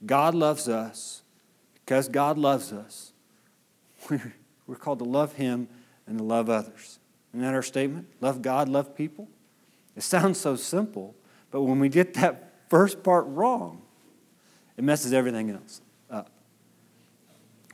God 0.05 0.35
loves 0.35 0.69
us. 0.69 1.23
Because 1.85 2.09
God 2.09 2.39
loves 2.39 2.73
us, 2.73 3.13
we're 4.67 4.77
called 4.77 5.01
to 5.01 5.05
love 5.05 5.35
Him 5.35 5.69
and 6.07 6.19
to 6.19 6.25
love 6.25 6.49
others. 6.49 6.99
Isn't 7.33 7.43
that 7.43 7.55
our 7.55 7.63
statement? 7.63 8.07
Love 8.21 8.43
God, 8.43 8.69
love 8.69 8.95
people? 8.95 9.29
It 9.97 10.03
sounds 10.03 10.41
so 10.41 10.57
simple, 10.57 11.15
but 11.51 11.63
when 11.63 11.79
we 11.79 11.89
get 11.89 12.15
that 12.15 12.53
first 12.71 13.03
part 13.03 13.27
wrong, 13.27 13.83
it 14.77 14.85
messes 14.85 15.13
everything 15.13 15.51
else. 15.51 15.81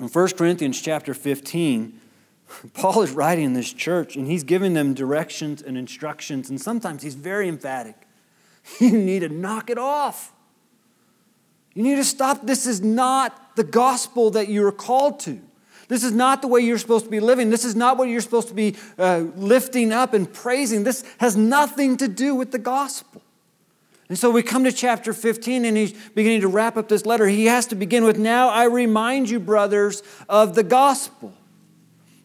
In 0.00 0.06
1 0.06 0.28
Corinthians 0.30 0.80
chapter 0.80 1.12
15, 1.12 2.00
Paul 2.72 3.02
is 3.02 3.10
writing 3.10 3.52
this 3.52 3.72
church 3.72 4.16
and 4.16 4.26
he's 4.26 4.44
giving 4.44 4.74
them 4.74 4.94
directions 4.94 5.60
and 5.60 5.76
instructions, 5.76 6.48
and 6.50 6.60
sometimes 6.60 7.02
he's 7.02 7.14
very 7.14 7.48
emphatic. 7.48 7.96
You 8.80 8.98
need 8.98 9.20
to 9.20 9.30
knock 9.30 9.70
it 9.70 9.78
off. 9.78 10.32
You 11.72 11.82
need 11.82 11.96
to 11.96 12.04
stop. 12.04 12.46
This 12.46 12.66
is 12.66 12.82
not 12.82 13.56
the 13.56 13.64
gospel 13.64 14.30
that 14.32 14.48
you 14.48 14.66
are 14.66 14.72
called 14.72 15.20
to. 15.20 15.40
This 15.88 16.04
is 16.04 16.12
not 16.12 16.42
the 16.42 16.48
way 16.48 16.60
you're 16.60 16.76
supposed 16.76 17.06
to 17.06 17.10
be 17.10 17.20
living. 17.20 17.48
This 17.48 17.64
is 17.64 17.74
not 17.74 17.96
what 17.96 18.10
you're 18.10 18.20
supposed 18.20 18.48
to 18.48 18.54
be 18.54 18.76
uh, 18.98 19.24
lifting 19.36 19.90
up 19.90 20.12
and 20.12 20.30
praising. 20.30 20.84
This 20.84 21.02
has 21.18 21.34
nothing 21.34 21.96
to 21.96 22.08
do 22.08 22.34
with 22.34 22.52
the 22.52 22.58
gospel. 22.58 23.22
And 24.08 24.18
so 24.18 24.30
we 24.30 24.42
come 24.42 24.64
to 24.64 24.72
chapter 24.72 25.12
15 25.12 25.64
and 25.64 25.76
he's 25.76 25.92
beginning 26.10 26.40
to 26.40 26.48
wrap 26.48 26.76
up 26.76 26.88
this 26.88 27.04
letter. 27.04 27.26
He 27.26 27.46
has 27.46 27.66
to 27.66 27.74
begin 27.74 28.04
with 28.04 28.18
Now 28.18 28.48
I 28.48 28.64
remind 28.64 29.28
you, 29.28 29.38
brothers, 29.38 30.02
of 30.28 30.54
the 30.54 30.62
gospel. 30.62 31.34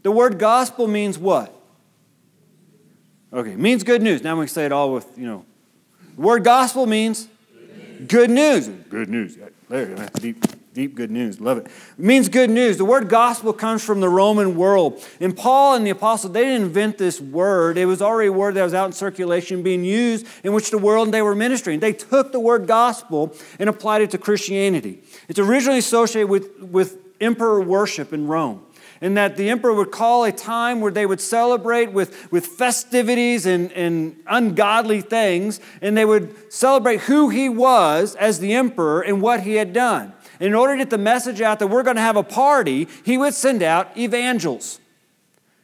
The 0.04 0.12
word 0.12 0.40
gospel 0.40 0.88
means 0.88 1.18
what? 1.18 1.54
Okay, 3.34 3.56
means 3.56 3.84
good 3.84 4.02
news. 4.02 4.24
Now 4.24 4.36
we 4.36 4.46
can 4.46 4.54
say 4.54 4.66
it 4.66 4.72
all 4.72 4.94
with, 4.94 5.08
you 5.18 5.26
know. 5.26 5.46
The 6.16 6.22
word 6.22 6.44
gospel 6.44 6.86
means 6.86 7.28
good 8.08 8.30
news. 8.30 8.68
Good 8.68 9.10
news. 9.10 9.38
There, 9.70 10.10
deep, 10.20 10.46
Deep 10.74 10.96
good 10.96 11.12
news. 11.12 11.40
Love 11.40 11.60
it. 11.60 11.68
It 11.68 12.04
means 12.04 12.30
good 12.30 12.50
news. 12.50 12.78
The 12.78 12.86
word 12.86 13.08
gospel 13.08 13.54
comes 13.54 13.84
from 13.84 14.00
the 14.00 14.10
Roman 14.10 14.56
world. 14.56 15.04
And 15.20 15.38
Paul 15.38 15.76
and 15.76 15.86
the 15.86 15.92
apostle, 15.92 16.32
they 16.32 16.46
didn't 16.46 16.64
invent 16.64 16.98
this 16.98 17.22
word. 17.22 17.78
It 17.78 17.86
was 17.86 18.02
already 18.02 18.30
a 18.30 18.34
word 18.34 18.56
that 18.56 18.64
was 18.64 18.74
out 18.74 18.88
in 18.88 18.92
circulation 18.92 19.62
being 19.62 19.84
used 19.84 20.26
in 20.44 20.52
which 20.52 20.72
the 20.72 20.80
world 20.80 21.12
they 21.12 21.22
were 21.22 21.36
ministering. 21.36 21.80
They 21.80 21.94
took 21.94 22.32
the 22.32 22.40
word 22.40 22.66
gospel 22.66 23.36
and 23.60 23.70
applied 23.70 24.02
it 24.02 24.10
to 24.12 24.18
Christianity. 24.18 25.04
It's 25.28 25.38
originally 25.38 25.78
associated 25.78 26.30
with, 26.30 26.60
with 26.60 26.98
emperor 27.22 27.62
worship 27.62 28.12
in 28.12 28.26
Rome 28.26 28.66
and 29.00 29.18
that 29.18 29.36
the 29.36 29.50
emperor 29.50 29.74
would 29.74 29.92
call 29.92 30.24
a 30.24 30.32
time 30.32 30.80
where 30.80 30.92
they 30.92 31.06
would 31.06 31.20
celebrate 31.20 31.92
with, 31.92 32.32
with 32.32 32.46
festivities 32.48 33.46
and, 33.46 33.70
and 33.74 34.16
ungodly 34.28 35.02
things, 35.02 35.60
and 35.82 35.98
they 35.98 36.06
would 36.06 36.34
celebrate 36.52 37.02
who 37.02 37.28
he 37.28 37.50
was 37.50 38.16
as 38.16 38.40
the 38.40 38.54
emperor 38.54 39.02
and 39.02 39.22
what 39.22 39.42
he 39.42 39.56
had 39.56 39.74
done. 39.74 40.14
In 40.40 40.54
order 40.54 40.74
to 40.74 40.78
get 40.80 40.90
the 40.90 40.98
message 40.98 41.42
out 41.42 41.60
that 41.60 41.68
we're 41.68 41.84
going 41.84 41.96
to 41.96 42.02
have 42.02 42.18
a 42.18 42.24
party, 42.24 42.88
he 43.06 43.18
would 43.18 43.34
send 43.34 43.62
out 43.62 43.96
evangels. 43.98 44.80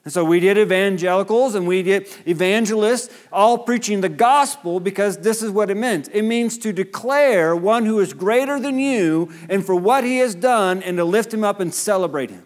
And 0.05 0.13
so 0.13 0.23
we 0.23 0.39
did 0.39 0.57
evangelicals 0.57 1.55
and 1.55 1.67
we 1.67 1.83
did 1.83 2.07
evangelists, 2.25 3.13
all 3.31 3.57
preaching 3.57 4.01
the 4.01 4.09
gospel 4.09 4.79
because 4.79 5.17
this 5.17 5.43
is 5.43 5.51
what 5.51 5.69
it 5.69 5.75
meant. 5.75 6.09
It 6.13 6.23
means 6.23 6.57
to 6.59 6.71
declare 6.71 7.55
one 7.55 7.85
who 7.85 7.99
is 7.99 8.13
greater 8.13 8.59
than 8.59 8.79
you 8.79 9.31
and 9.49 9.65
for 9.65 9.75
what 9.75 10.03
he 10.03 10.19
has 10.19 10.35
done 10.35 10.81
and 10.83 10.97
to 10.97 11.03
lift 11.03 11.33
him 11.33 11.43
up 11.43 11.59
and 11.59 11.73
celebrate 11.73 12.29
him. 12.29 12.45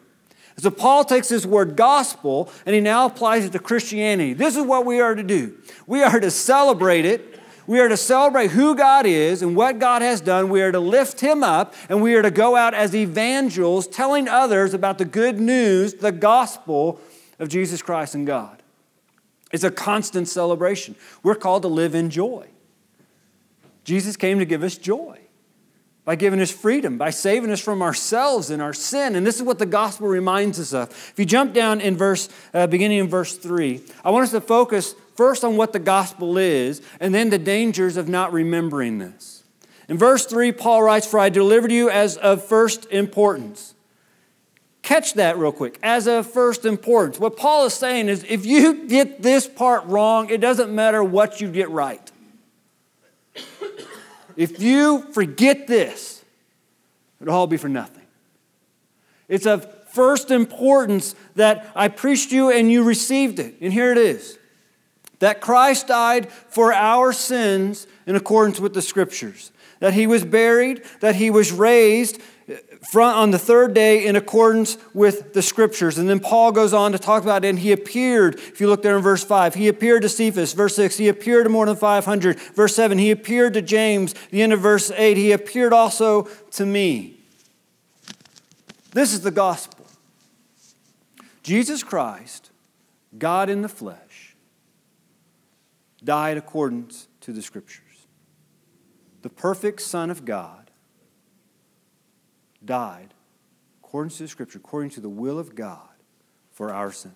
So 0.57 0.71
Paul 0.71 1.03
takes 1.03 1.29
this 1.29 1.45
word 1.45 1.75
gospel 1.75 2.49
and 2.65 2.75
he 2.75 2.81
now 2.81 3.05
applies 3.05 3.45
it 3.45 3.51
to 3.53 3.59
Christianity. 3.59 4.33
This 4.33 4.55
is 4.55 4.63
what 4.63 4.85
we 4.85 4.99
are 4.99 5.15
to 5.15 5.23
do. 5.23 5.57
We 5.87 6.03
are 6.03 6.19
to 6.19 6.31
celebrate 6.31 7.05
it. 7.05 7.32
We 7.65 7.79
are 7.79 7.87
to 7.87 7.97
celebrate 7.97 8.51
who 8.51 8.75
God 8.75 9.05
is 9.05 9.41
and 9.41 9.55
what 9.55 9.79
God 9.79 10.01
has 10.01 10.21
done. 10.21 10.49
We 10.49 10.61
are 10.61 10.71
to 10.71 10.79
lift 10.79 11.21
him 11.21 11.43
up 11.43 11.73
and 11.89 12.01
we 12.01 12.15
are 12.15 12.21
to 12.21 12.31
go 12.31 12.55
out 12.55 12.73
as 12.73 12.93
evangelists 12.93 13.95
telling 13.95 14.27
others 14.27 14.73
about 14.73 14.97
the 14.97 15.05
good 15.05 15.39
news, 15.39 15.93
the 15.95 16.11
gospel 16.11 16.99
of 17.39 17.49
Jesus 17.49 17.81
Christ 17.81 18.15
and 18.15 18.27
God. 18.27 18.61
It's 19.51 19.63
a 19.63 19.71
constant 19.71 20.27
celebration. 20.27 20.95
We're 21.21 21.35
called 21.35 21.61
to 21.61 21.67
live 21.67 21.95
in 21.95 22.09
joy. 22.09 22.47
Jesus 23.83 24.17
came 24.17 24.39
to 24.39 24.45
give 24.45 24.63
us 24.63 24.77
joy 24.77 25.22
by 26.05 26.15
giving 26.15 26.41
us 26.41 26.51
freedom, 26.51 26.97
by 26.97 27.09
saving 27.09 27.49
us 27.49 27.61
from 27.61 27.81
ourselves 27.81 28.49
and 28.49 28.61
our 28.61 28.73
sin. 28.73 29.15
And 29.15 29.25
this 29.25 29.37
is 29.37 29.43
what 29.43 29.59
the 29.59 29.65
gospel 29.65 30.07
reminds 30.07 30.59
us 30.59 30.73
of. 30.73 30.89
If 30.89 31.13
you 31.17 31.25
jump 31.25 31.53
down 31.53 31.79
in 31.79 31.95
verse, 31.95 32.29
uh, 32.53 32.67
beginning 32.67 32.99
in 32.99 33.07
verse 33.07 33.37
3, 33.37 33.81
I 34.03 34.11
want 34.11 34.23
us 34.23 34.31
to 34.31 34.41
focus 34.41 34.95
first 35.15 35.43
on 35.43 35.55
what 35.55 35.71
the 35.71 35.79
gospel 35.79 36.37
is 36.37 36.81
and 36.99 37.15
then 37.15 37.29
the 37.29 37.37
dangers 37.37 37.95
of 37.95 38.09
not 38.09 38.33
remembering 38.33 38.99
this. 38.99 39.43
In 39.87 39.97
verse 39.97 40.25
3, 40.25 40.51
Paul 40.51 40.83
writes, 40.83 41.07
For 41.07 41.19
I 41.19 41.29
delivered 41.29 41.71
you 41.71 41.89
as 41.89 42.17
of 42.17 42.43
first 42.43 42.85
importance. 42.91 43.73
Catch 44.81 45.13
that 45.13 45.37
real 45.37 45.53
quick. 45.53 45.79
As 45.81 46.07
of 46.07 46.29
first 46.29 46.65
importance. 46.65 47.17
What 47.17 47.37
Paul 47.37 47.65
is 47.65 47.73
saying 47.73 48.09
is 48.09 48.25
if 48.27 48.45
you 48.45 48.87
get 48.87 49.21
this 49.21 49.47
part 49.47 49.85
wrong, 49.85 50.29
it 50.29 50.41
doesn't 50.41 50.73
matter 50.73 51.01
what 51.01 51.39
you 51.39 51.49
get 51.49 51.69
right. 51.69 52.11
If 54.35 54.61
you 54.61 55.11
forget 55.13 55.67
this, 55.67 56.23
it'll 57.21 57.33
all 57.33 57.47
be 57.47 57.57
for 57.57 57.69
nothing. 57.69 58.03
It's 59.27 59.45
of 59.45 59.67
first 59.89 60.31
importance 60.31 61.15
that 61.35 61.71
I 61.75 61.87
preached 61.87 62.31
you 62.31 62.51
and 62.51 62.71
you 62.71 62.83
received 62.83 63.39
it. 63.39 63.55
And 63.61 63.71
here 63.71 63.91
it 63.91 63.97
is 63.97 64.37
that 65.19 65.39
Christ 65.39 65.87
died 65.87 66.29
for 66.29 66.73
our 66.73 67.13
sins 67.13 67.87
in 68.05 68.15
accordance 68.15 68.59
with 68.59 68.73
the 68.73 68.81
scriptures, 68.81 69.51
that 69.79 69.93
he 69.93 70.05
was 70.05 70.25
buried, 70.25 70.83
that 70.99 71.15
he 71.15 71.29
was 71.29 71.51
raised, 71.51 72.19
on 72.95 73.31
the 73.31 73.39
third 73.39 73.73
day 73.73 74.05
in 74.05 74.15
accordance 74.15 74.77
with 74.93 75.33
the 75.33 75.41
scriptures. 75.41 75.97
And 75.97 76.09
then 76.09 76.19
Paul 76.19 76.51
goes 76.51 76.73
on 76.73 76.91
to 76.91 76.99
talk 76.99 77.23
about 77.23 77.45
it, 77.45 77.49
and 77.49 77.59
he 77.59 77.71
appeared, 77.71 78.35
if 78.35 78.59
you 78.59 78.67
look 78.67 78.81
there 78.81 78.95
in 78.95 79.01
verse 79.01 79.23
5, 79.23 79.55
he 79.55 79.67
appeared 79.67 80.01
to 80.01 80.09
Cephas. 80.09 80.53
Verse 80.53 80.75
6, 80.75 80.97
he 80.97 81.07
appeared 81.07 81.45
to 81.45 81.49
more 81.49 81.65
than 81.65 81.75
500. 81.75 82.39
Verse 82.39 82.75
7, 82.75 82.97
he 82.97 83.11
appeared 83.11 83.53
to 83.53 83.61
James. 83.61 84.13
The 84.31 84.41
end 84.41 84.53
of 84.53 84.59
verse 84.59 84.91
8, 84.91 85.17
he 85.17 85.31
appeared 85.31 85.73
also 85.73 86.23
to 86.51 86.65
me. 86.65 87.19
This 88.91 89.13
is 89.13 89.21
the 89.21 89.31
gospel. 89.31 89.85
Jesus 91.41 91.83
Christ, 91.83 92.51
God 93.17 93.49
in 93.49 93.61
the 93.61 93.69
flesh, 93.69 94.35
died 96.03 96.37
accordance 96.37 97.07
to 97.21 97.31
the 97.31 97.41
scriptures. 97.41 98.07
The 99.21 99.29
perfect 99.29 99.81
Son 99.81 100.09
of 100.09 100.25
God 100.25 100.62
died, 102.65 103.13
according 103.83 104.11
to 104.11 104.23
the 104.23 104.27
scripture, 104.27 104.57
according 104.57 104.89
to 104.91 105.01
the 105.01 105.09
will 105.09 105.39
of 105.39 105.55
God, 105.55 105.89
for 106.51 106.73
our 106.73 106.91
sins. 106.91 107.15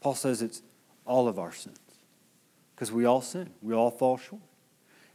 Paul 0.00 0.14
says 0.14 0.42
it's 0.42 0.62
all 1.04 1.28
of 1.28 1.38
our 1.38 1.52
sins 1.52 1.78
because 2.74 2.92
we 2.92 3.04
all 3.04 3.20
sin, 3.20 3.50
we 3.62 3.74
all 3.74 3.90
fall 3.90 4.16
short. 4.16 4.42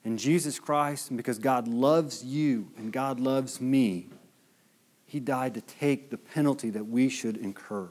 And 0.04 0.20
Jesus 0.20 0.60
Christ, 0.60 1.10
and 1.10 1.18
because 1.18 1.40
God 1.40 1.68
loves 1.68 2.24
you 2.24 2.70
and 2.76 2.92
God 2.92 3.20
loves 3.20 3.62
me, 3.62 4.08
He 5.06 5.22
died 5.22 5.54
to 5.54 5.62
take 5.62 6.10
the 6.10 6.18
penalty 6.18 6.70
that 6.72 6.88
we 6.88 7.08
should 7.08 7.38
incur, 7.38 7.90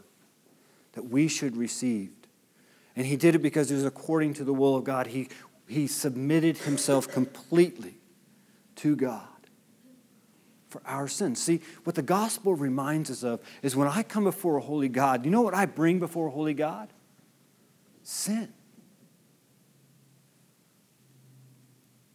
that 0.93 1.05
we 1.09 1.27
should 1.29 1.57
receive. 1.57 2.11
And 2.95 3.07
He 3.07 3.17
did 3.17 3.35
it 3.35 3.39
because 3.39 3.71
it 3.71 3.77
was 3.77 3.87
according 3.87 4.35
to 4.35 4.45
the 4.45 4.53
will 4.53 4.77
of 4.77 4.85
God. 4.85 5.07
He, 5.07 5.29
he 5.67 5.87
submitted 5.87 6.59
Himself 6.59 7.09
completely 7.09 7.95
to 8.77 8.95
God 8.95 9.32
for 10.73 10.83
our 10.87 11.07
sins. 11.07 11.41
See, 11.41 11.61
what 11.85 11.95
the 11.95 12.03
gospel 12.03 12.55
reminds 12.55 13.11
us 13.11 13.23
of 13.23 13.41
is 13.63 13.77
when 13.77 13.87
I 13.87 14.03
come 14.03 14.25
before 14.25 14.57
a 14.57 14.61
holy 14.61 14.89
God, 14.89 15.25
you 15.25 15.31
know 15.31 15.43
what 15.43 15.55
I 15.55 15.67
bring 15.67 16.01
before 16.01 16.29
a 16.29 16.31
holy 16.31 16.55
God? 16.55 16.89
Sin. 18.03 18.53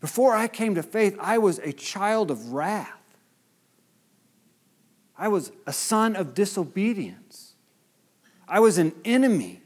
Before 0.02 0.36
I 0.36 0.48
came 0.48 0.76
to 0.76 0.84
faith, 0.84 1.16
I 1.20 1.38
was 1.38 1.60
a 1.60 1.72
child 1.72 2.32
of 2.32 2.52
wrath. 2.52 2.90
I 5.18 5.28
was 5.28 5.52
a 5.66 5.74
son 5.74 6.16
of 6.16 6.34
disobedience. 6.34 7.54
I 8.48 8.60
was 8.60 8.78
an 8.78 8.94
enemy 9.06 9.62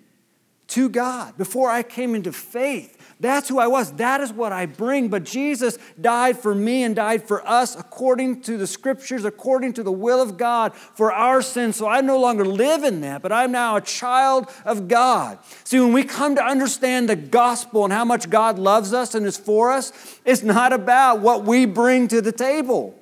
to 0.71 0.89
God. 0.89 1.37
Before 1.37 1.69
I 1.69 1.83
came 1.83 2.15
into 2.15 2.31
faith, 2.31 2.97
that's 3.19 3.47
who 3.49 3.59
I 3.59 3.67
was. 3.67 3.91
That 3.93 4.19
is 4.19 4.33
what 4.33 4.51
I 4.51 4.65
bring. 4.65 5.09
But 5.09 5.25
Jesus 5.25 5.77
died 5.99 6.39
for 6.39 6.55
me 6.55 6.83
and 6.83 6.95
died 6.95 7.27
for 7.27 7.47
us 7.47 7.75
according 7.75 8.41
to 8.41 8.57
the 8.57 8.65
scriptures, 8.65 9.25
according 9.25 9.73
to 9.73 9.83
the 9.83 9.91
will 9.91 10.21
of 10.21 10.37
God 10.37 10.73
for 10.73 11.11
our 11.11 11.43
sins. 11.43 11.75
So 11.75 11.87
I 11.87 12.01
no 12.01 12.19
longer 12.19 12.43
live 12.43 12.83
in 12.83 13.01
that, 13.01 13.21
but 13.21 13.31
I'm 13.31 13.51
now 13.51 13.75
a 13.75 13.81
child 13.81 14.49
of 14.65 14.87
God. 14.87 15.37
See, 15.63 15.79
when 15.79 15.93
we 15.93 16.03
come 16.03 16.35
to 16.35 16.43
understand 16.43 17.09
the 17.09 17.15
gospel 17.15 17.83
and 17.83 17.93
how 17.93 18.05
much 18.05 18.29
God 18.29 18.57
loves 18.57 18.91
us 18.91 19.13
and 19.13 19.25
is 19.27 19.37
for 19.37 19.71
us, 19.71 19.93
it's 20.25 20.41
not 20.41 20.73
about 20.73 21.19
what 21.19 21.43
we 21.43 21.65
bring 21.65 22.07
to 22.07 22.21
the 22.21 22.31
table, 22.31 22.97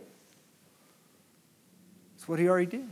it's 2.18 2.28
what 2.28 2.40
He 2.40 2.50
already 2.50 2.66
did. 2.66 2.90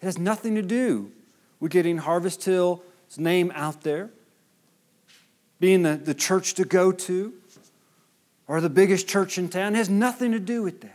It 0.00 0.06
has 0.06 0.18
nothing 0.18 0.56
to 0.56 0.62
do 0.62 1.12
with 1.60 1.72
getting 1.72 1.98
Harvest 1.98 2.44
Hill's 2.44 2.80
name 3.16 3.52
out 3.54 3.82
there 3.82 4.10
being 5.60 5.82
the, 5.82 5.96
the 5.96 6.14
church 6.14 6.54
to 6.54 6.64
go 6.64 6.92
to 6.92 7.34
or 8.46 8.60
the 8.60 8.70
biggest 8.70 9.08
church 9.08 9.38
in 9.38 9.48
town. 9.48 9.74
Has 9.74 9.88
nothing 9.88 10.32
to 10.32 10.40
do 10.40 10.62
with 10.62 10.80
that. 10.82 10.94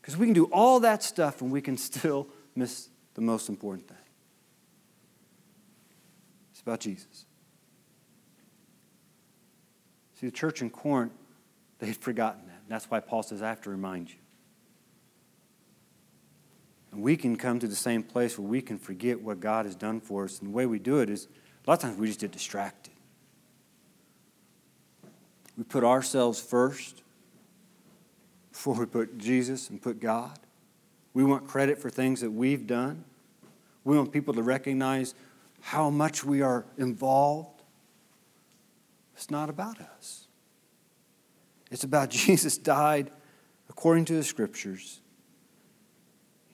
Because 0.00 0.16
we 0.16 0.26
can 0.26 0.34
do 0.34 0.44
all 0.46 0.80
that 0.80 1.02
stuff 1.02 1.40
and 1.40 1.50
we 1.50 1.60
can 1.60 1.76
still 1.78 2.28
miss 2.54 2.88
the 3.14 3.20
most 3.20 3.48
important 3.48 3.88
thing. 3.88 3.96
It's 6.52 6.60
about 6.60 6.80
Jesus. 6.80 7.26
See, 10.20 10.26
the 10.26 10.32
church 10.32 10.62
in 10.62 10.70
Corinth, 10.70 11.12
they 11.78 11.88
had 11.88 11.96
forgotten 11.96 12.46
that. 12.46 12.60
And 12.62 12.68
That's 12.68 12.90
why 12.90 13.00
Paul 13.00 13.22
says, 13.22 13.42
I 13.42 13.48
have 13.48 13.60
to 13.62 13.70
remind 13.70 14.10
you. 14.10 14.16
And 16.94 17.02
we 17.02 17.16
can 17.16 17.34
come 17.34 17.58
to 17.58 17.66
the 17.66 17.74
same 17.74 18.04
place 18.04 18.38
where 18.38 18.46
we 18.46 18.62
can 18.62 18.78
forget 18.78 19.20
what 19.20 19.40
God 19.40 19.66
has 19.66 19.74
done 19.74 20.00
for 20.00 20.24
us. 20.24 20.38
And 20.38 20.48
the 20.48 20.52
way 20.52 20.64
we 20.64 20.78
do 20.78 21.00
it 21.00 21.10
is 21.10 21.26
a 21.66 21.70
lot 21.70 21.74
of 21.74 21.80
times 21.80 21.98
we 21.98 22.06
just 22.06 22.20
get 22.20 22.30
distracted. 22.30 22.92
We 25.58 25.64
put 25.64 25.82
ourselves 25.82 26.40
first 26.40 27.02
before 28.52 28.74
we 28.74 28.86
put 28.86 29.18
Jesus 29.18 29.70
and 29.70 29.82
put 29.82 29.98
God. 29.98 30.38
We 31.14 31.24
want 31.24 31.48
credit 31.48 31.80
for 31.80 31.90
things 31.90 32.20
that 32.20 32.30
we've 32.30 32.64
done. 32.64 33.04
We 33.82 33.96
want 33.96 34.12
people 34.12 34.32
to 34.34 34.42
recognize 34.42 35.16
how 35.62 35.90
much 35.90 36.22
we 36.22 36.42
are 36.42 36.64
involved. 36.78 37.60
It's 39.16 39.32
not 39.32 39.50
about 39.50 39.80
us. 39.80 40.28
It's 41.72 41.82
about 41.82 42.10
Jesus 42.10 42.56
died 42.56 43.10
according 43.68 44.04
to 44.06 44.14
the 44.14 44.22
scriptures. 44.22 45.00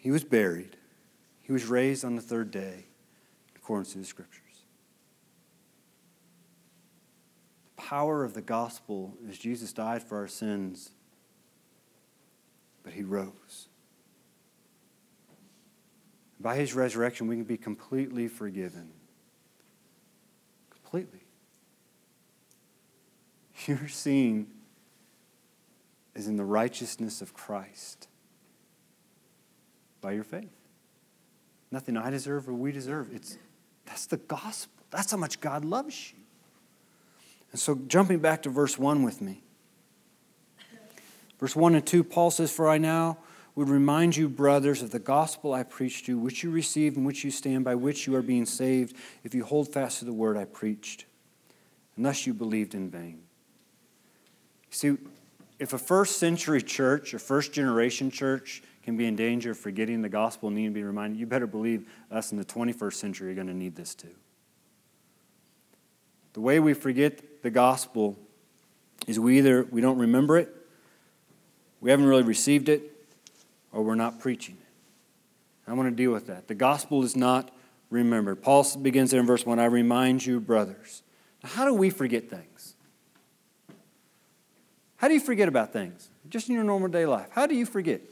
He 0.01 0.11
was 0.11 0.25
buried. 0.25 0.77
He 1.43 1.53
was 1.53 1.67
raised 1.67 2.05
on 2.05 2.17
the 2.17 2.23
third 2.23 2.51
day 2.51 2.87
according 3.55 3.91
to 3.93 3.99
the 3.99 4.05
scriptures. 4.05 4.43
The 7.77 7.83
power 7.83 8.25
of 8.25 8.35
the 8.35 8.41
gospel 8.41 9.15
is 9.29 9.39
Jesus 9.39 9.73
died 9.73 10.03
for 10.03 10.19
our 10.19 10.29
sins 10.29 10.91
but 12.83 12.93
he 12.93 13.03
rose. 13.03 13.69
By 16.39 16.57
his 16.57 16.75
resurrection, 16.75 17.27
we 17.27 17.37
can 17.37 17.45
be 17.45 17.59
completely 17.59 18.29
forgiven. 18.29 18.91
Completely. 20.71 21.21
Your 23.67 23.89
seeing 23.89 24.47
is 26.15 26.27
in 26.27 26.37
the 26.37 26.45
righteousness 26.45 27.21
of 27.21 27.35
Christ 27.35 28.09
by 30.01 30.13
your 30.13 30.25
faith. 30.25 30.51
Nothing 31.71 31.97
I 31.97 32.11
deserve 32.11 32.49
or 32.49 32.55
we 32.55 32.73
deserve. 32.73 33.15
It's, 33.15 33.39
that's 33.87 34.07
the 34.07 34.17
gospel. 34.17 34.73
That's 34.91 35.13
how 35.13 35.19
much 35.19 35.41
God 35.41 35.65
loves 35.65 36.13
you. 36.13 36.19
And 37.53 37.61
so, 37.61 37.79
jumping 37.87 38.19
back 38.19 38.43
to 38.43 38.49
verse 38.49 38.79
1 38.79 39.03
with 39.03 39.21
me. 39.21 39.43
Verse 41.39 41.57
1 41.57 41.75
and 41.75 41.87
2, 41.87 42.05
Paul 42.05 42.31
says, 42.31 42.53
For 42.53 42.69
I 42.69 42.79
now 42.79 43.19
would 43.55 43.69
remind 43.69 44.17
you, 44.17 44.29
brothers, 44.29 44.83
of 44.83 44.91
the 44.91 44.99
gospel 44.99 45.53
I 45.53 45.63
preached 45.63 46.07
to 46.07 46.13
you, 46.13 46.19
which 46.19 46.43
you 46.43 46.51
received 46.51 46.97
and 46.97 47.07
which 47.07 47.25
you 47.25 47.31
stand, 47.31 47.65
by 47.65 47.75
which 47.75 48.07
you 48.07 48.15
are 48.15 48.23
being 48.23 48.47
saved, 48.47 48.95
if 49.25 49.35
you 49.35 49.45
hold 49.45 49.73
fast 49.73 50.01
to 50.01 50.05
the 50.05 50.13
word 50.13 50.37
I 50.37 50.45
preached, 50.45 51.07
unless 51.97 52.27
you 52.27 52.35
believed 52.35 52.75
in 52.75 52.91
vain. 52.91 53.23
See, 54.71 54.97
if 55.59 55.73
a 55.73 55.79
first 55.79 56.19
century 56.19 56.63
church, 56.63 57.13
a 57.13 57.19
first 57.19 57.53
generation 57.53 58.11
church, 58.11 58.63
can 58.91 58.97
be 58.97 59.07
in 59.07 59.17
danger 59.17 59.53
of 59.53 59.59
forgetting 59.59 60.03
the 60.03 60.09
gospel 60.09 60.49
and 60.49 60.57
need 60.57 60.67
to 60.67 60.71
be 60.71 60.83
reminded, 60.83 61.19
you 61.19 61.27
better 61.27 61.47
believe 61.47 61.89
us 62.11 62.33
in 62.33 62.39
the 62.39 62.45
21st 62.45 62.95
century 62.95 63.31
are 63.31 63.35
going 63.35 63.47
to 63.47 63.55
need 63.55 63.77
this 63.77 63.95
too. 63.95 64.15
The 66.33 66.41
way 66.41 66.61
we 66.61 66.75
forget 66.75 67.43
the 67.43 67.51
gospel 67.51 68.19
is 69.07 69.19
we 69.19 69.39
either 69.39 69.65
we 69.71 69.81
don't 69.81 69.99
remember 69.99 70.37
it, 70.37 70.55
we 71.81 71.91
haven't 71.91 72.07
really 72.07 72.23
received 72.23 72.69
it, 72.69 72.83
or 73.73 73.83
we're 73.83 73.95
not 73.95 74.21
preaching 74.21 74.57
it. 74.61 75.71
I 75.71 75.75
want 75.75 75.89
to 75.89 75.95
deal 75.95 76.13
with 76.13 76.27
that. 76.27 76.49
The 76.49 76.55
gospel 76.55 77.03
is 77.05 77.17
not 77.17 77.51
remembered. 77.91 78.43
Paul 78.43 78.67
begins 78.83 79.13
there 79.13 79.21
in 79.21 79.27
verse 79.27 79.47
1 79.47 79.59
I 79.59 79.67
remind 79.67 80.27
you, 80.27 80.41
brothers. 80.41 81.03
Now, 81.43 81.51
how 81.51 81.65
do 81.65 81.75
we 81.75 81.91
forget 81.91 82.29
things? 82.29 82.75
How 84.97 85.09
do 85.09 85.15
you 85.15 85.21
forget 85.21 85.49
about 85.49 85.73
things? 85.73 86.11
Just 86.29 86.49
in 86.49 86.55
your 86.55 86.65
normal 86.65 86.89
day 86.89 87.07
life. 87.07 87.29
How 87.31 87.47
do 87.47 87.55
you 87.55 87.65
forget? 87.67 88.03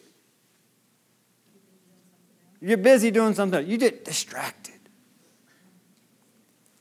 You're 2.61 2.77
busy 2.79 3.11
doing 3.11 3.35
something. 3.35 3.67
You 3.67 3.79
get 3.79 4.05
distracted. 4.05 4.75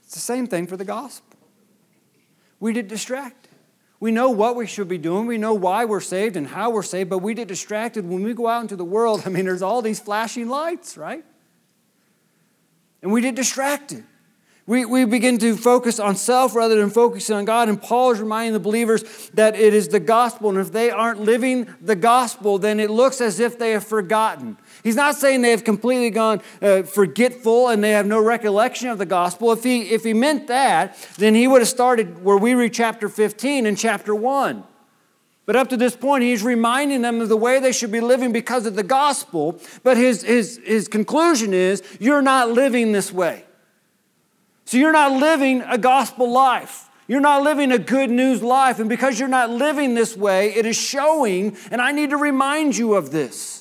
It's 0.04 0.14
the 0.14 0.20
same 0.20 0.48
thing 0.48 0.68
for 0.68 0.78
the 0.78 0.86
gospel. 0.86 1.38
We 2.60 2.74
get 2.74 2.88
distracted. 2.88 3.52
We 4.00 4.12
know 4.12 4.30
what 4.30 4.56
we 4.56 4.68
should 4.68 4.88
be 4.88 4.98
doing. 4.98 5.26
We 5.26 5.38
know 5.38 5.54
why 5.54 5.86
we're 5.86 6.02
saved 6.02 6.38
and 6.38 6.48
how 6.48 6.70
we're 6.70 6.84
saved, 6.84 7.10
but 7.10 7.20
we 7.20 7.34
get 7.34 7.48
distracted 7.48 8.08
when 8.08 8.24
we 8.24 8.34
go 8.34 8.48
out 8.48 8.62
into 8.62 8.76
the 8.76 8.86
world. 8.86 9.24
I 9.26 9.30
mean, 9.30 9.46
there's 9.46 9.62
all 9.62 9.82
these 9.82 10.00
flashing 10.00 10.50
lights, 10.50 10.98
right? 10.98 11.26
And 13.02 13.12
we 13.12 13.22
get 13.22 13.36
distracted. 13.36 14.04
We, 14.66 14.84
we 14.84 15.06
begin 15.06 15.38
to 15.40 15.56
focus 15.56 15.98
on 15.98 16.18
self 16.18 16.54
rather 16.54 16.76
than 16.76 16.90
focusing 16.90 17.38
on 17.38 17.46
God. 17.46 17.70
And 17.70 17.82
Paul 17.82 18.12
is 18.12 18.20
reminding 18.20 18.52
the 18.52 18.60
believers 18.60 19.30
that 19.34 19.56
it 19.56 19.74
is 19.74 19.88
the 19.88 20.00
gospel. 20.00 20.50
And 20.50 20.60
if 20.60 20.74
they 20.74 20.92
aren't 20.92 21.22
living 21.22 21.74
the 21.80 21.96
gospel, 21.96 22.60
then 22.60 22.80
it 22.80 22.90
looks 22.90 23.22
as 23.22 23.40
if 23.40 23.58
they 23.58 23.72
have 23.72 23.86
forgotten. 23.86 24.58
He's 24.84 24.96
not 24.96 25.16
saying 25.16 25.42
they 25.42 25.52
have 25.52 25.64
completely 25.64 26.10
gone 26.10 26.42
uh, 26.62 26.84
forgetful 26.84 27.70
and 27.70 27.84
they 27.84 27.92
have 27.92 28.06
no 28.06 28.22
recollection 28.22 28.90
of 28.90 28.98
the 28.98 29.06
gospel. 29.06 29.52
If 29.52 29.64
he, 29.64 29.82
if 29.90 30.04
he 30.04 30.14
meant 30.14 30.48
that, 30.48 30.98
then 31.18 31.36
he 31.36 31.48
would 31.48 31.62
have 31.62 31.68
started 31.68 32.24
where 32.24 32.38
we 32.38 32.54
read 32.54 32.74
chapter 32.74 33.10
15 33.10 33.66
and 33.66 33.78
chapter 33.78 34.14
1. 34.14 34.64
But 35.48 35.56
up 35.56 35.70
to 35.70 35.78
this 35.78 35.96
point, 35.96 36.24
he's 36.24 36.44
reminding 36.44 37.02
them 37.02 37.22
of 37.22 37.30
the 37.30 37.38
way 37.38 37.60
they 37.60 37.72
should 37.72 37.92
be 37.92 38.02
living 38.02 38.34
because 38.34 38.66
of 38.66 38.76
the 38.76 38.84
gospel. 38.84 39.60
But 39.82 39.96
his, 39.96 40.22
his, 40.22 40.60
his 40.64 40.90
conclusion 40.90 41.54
is 41.54 41.82
you're 42.02 42.22
not 42.22 42.50
living 42.50 42.92
this 42.92 43.14
way. 43.14 43.46
So 44.66 44.76
you're 44.76 44.92
not 44.92 45.14
living 45.14 45.62
a 45.62 45.78
gospel 45.78 46.30
life. 46.30 46.90
You're 47.08 47.22
not 47.22 47.44
living 47.44 47.72
a 47.72 47.80
good 47.80 48.10
news 48.10 48.44
life. 48.44 48.80
And 48.80 48.90
because 48.90 49.18
you're 49.18 49.30
not 49.30 49.50
living 49.50 49.94
this 49.94 50.18
way, 50.18 50.54
it 50.54 50.66
is 50.66 50.76
showing, 50.76 51.56
and 51.72 51.82
I 51.82 51.94
need 51.94 52.10
to 52.10 52.18
remind 52.18 52.76
you 52.76 52.96
of 52.96 53.12
this. 53.12 53.57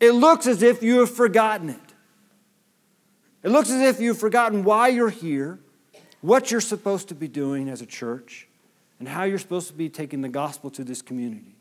It 0.00 0.12
looks 0.12 0.46
as 0.46 0.62
if 0.62 0.82
you 0.82 1.00
have 1.00 1.10
forgotten 1.10 1.70
it. 1.70 1.80
It 3.42 3.50
looks 3.50 3.70
as 3.70 3.80
if 3.80 4.00
you've 4.00 4.18
forgotten 4.18 4.64
why 4.64 4.88
you're 4.88 5.10
here, 5.10 5.58
what 6.20 6.50
you're 6.50 6.60
supposed 6.60 7.08
to 7.08 7.14
be 7.14 7.28
doing 7.28 7.68
as 7.68 7.80
a 7.80 7.86
church, 7.86 8.48
and 8.98 9.08
how 9.08 9.24
you're 9.24 9.38
supposed 9.38 9.68
to 9.68 9.74
be 9.74 9.88
taking 9.88 10.20
the 10.20 10.28
gospel 10.28 10.70
to 10.70 10.84
this 10.84 11.02
community. 11.02 11.54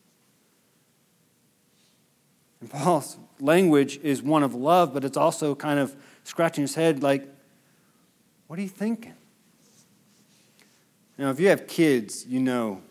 And 2.62 2.70
Paul's 2.70 3.18
language 3.40 4.00
is 4.02 4.24
one 4.24 4.44
of 4.44 4.56
love, 4.56 4.94
but 4.94 5.04
it's 5.04 5.18
also 5.18 5.54
kind 5.54 5.80
of 5.80 5.96
scratching 6.24 6.64
his 6.64 6.76
head 6.76 7.04
like, 7.04 7.28
what 8.48 8.58
are 8.58 8.64
you 8.64 8.70
thinking? 8.70 9.14
Now, 11.18 11.30
if 11.32 11.40
you 11.40 11.50
have 11.50 11.68
kids, 11.68 12.26
you 12.28 12.40
know 12.40 12.82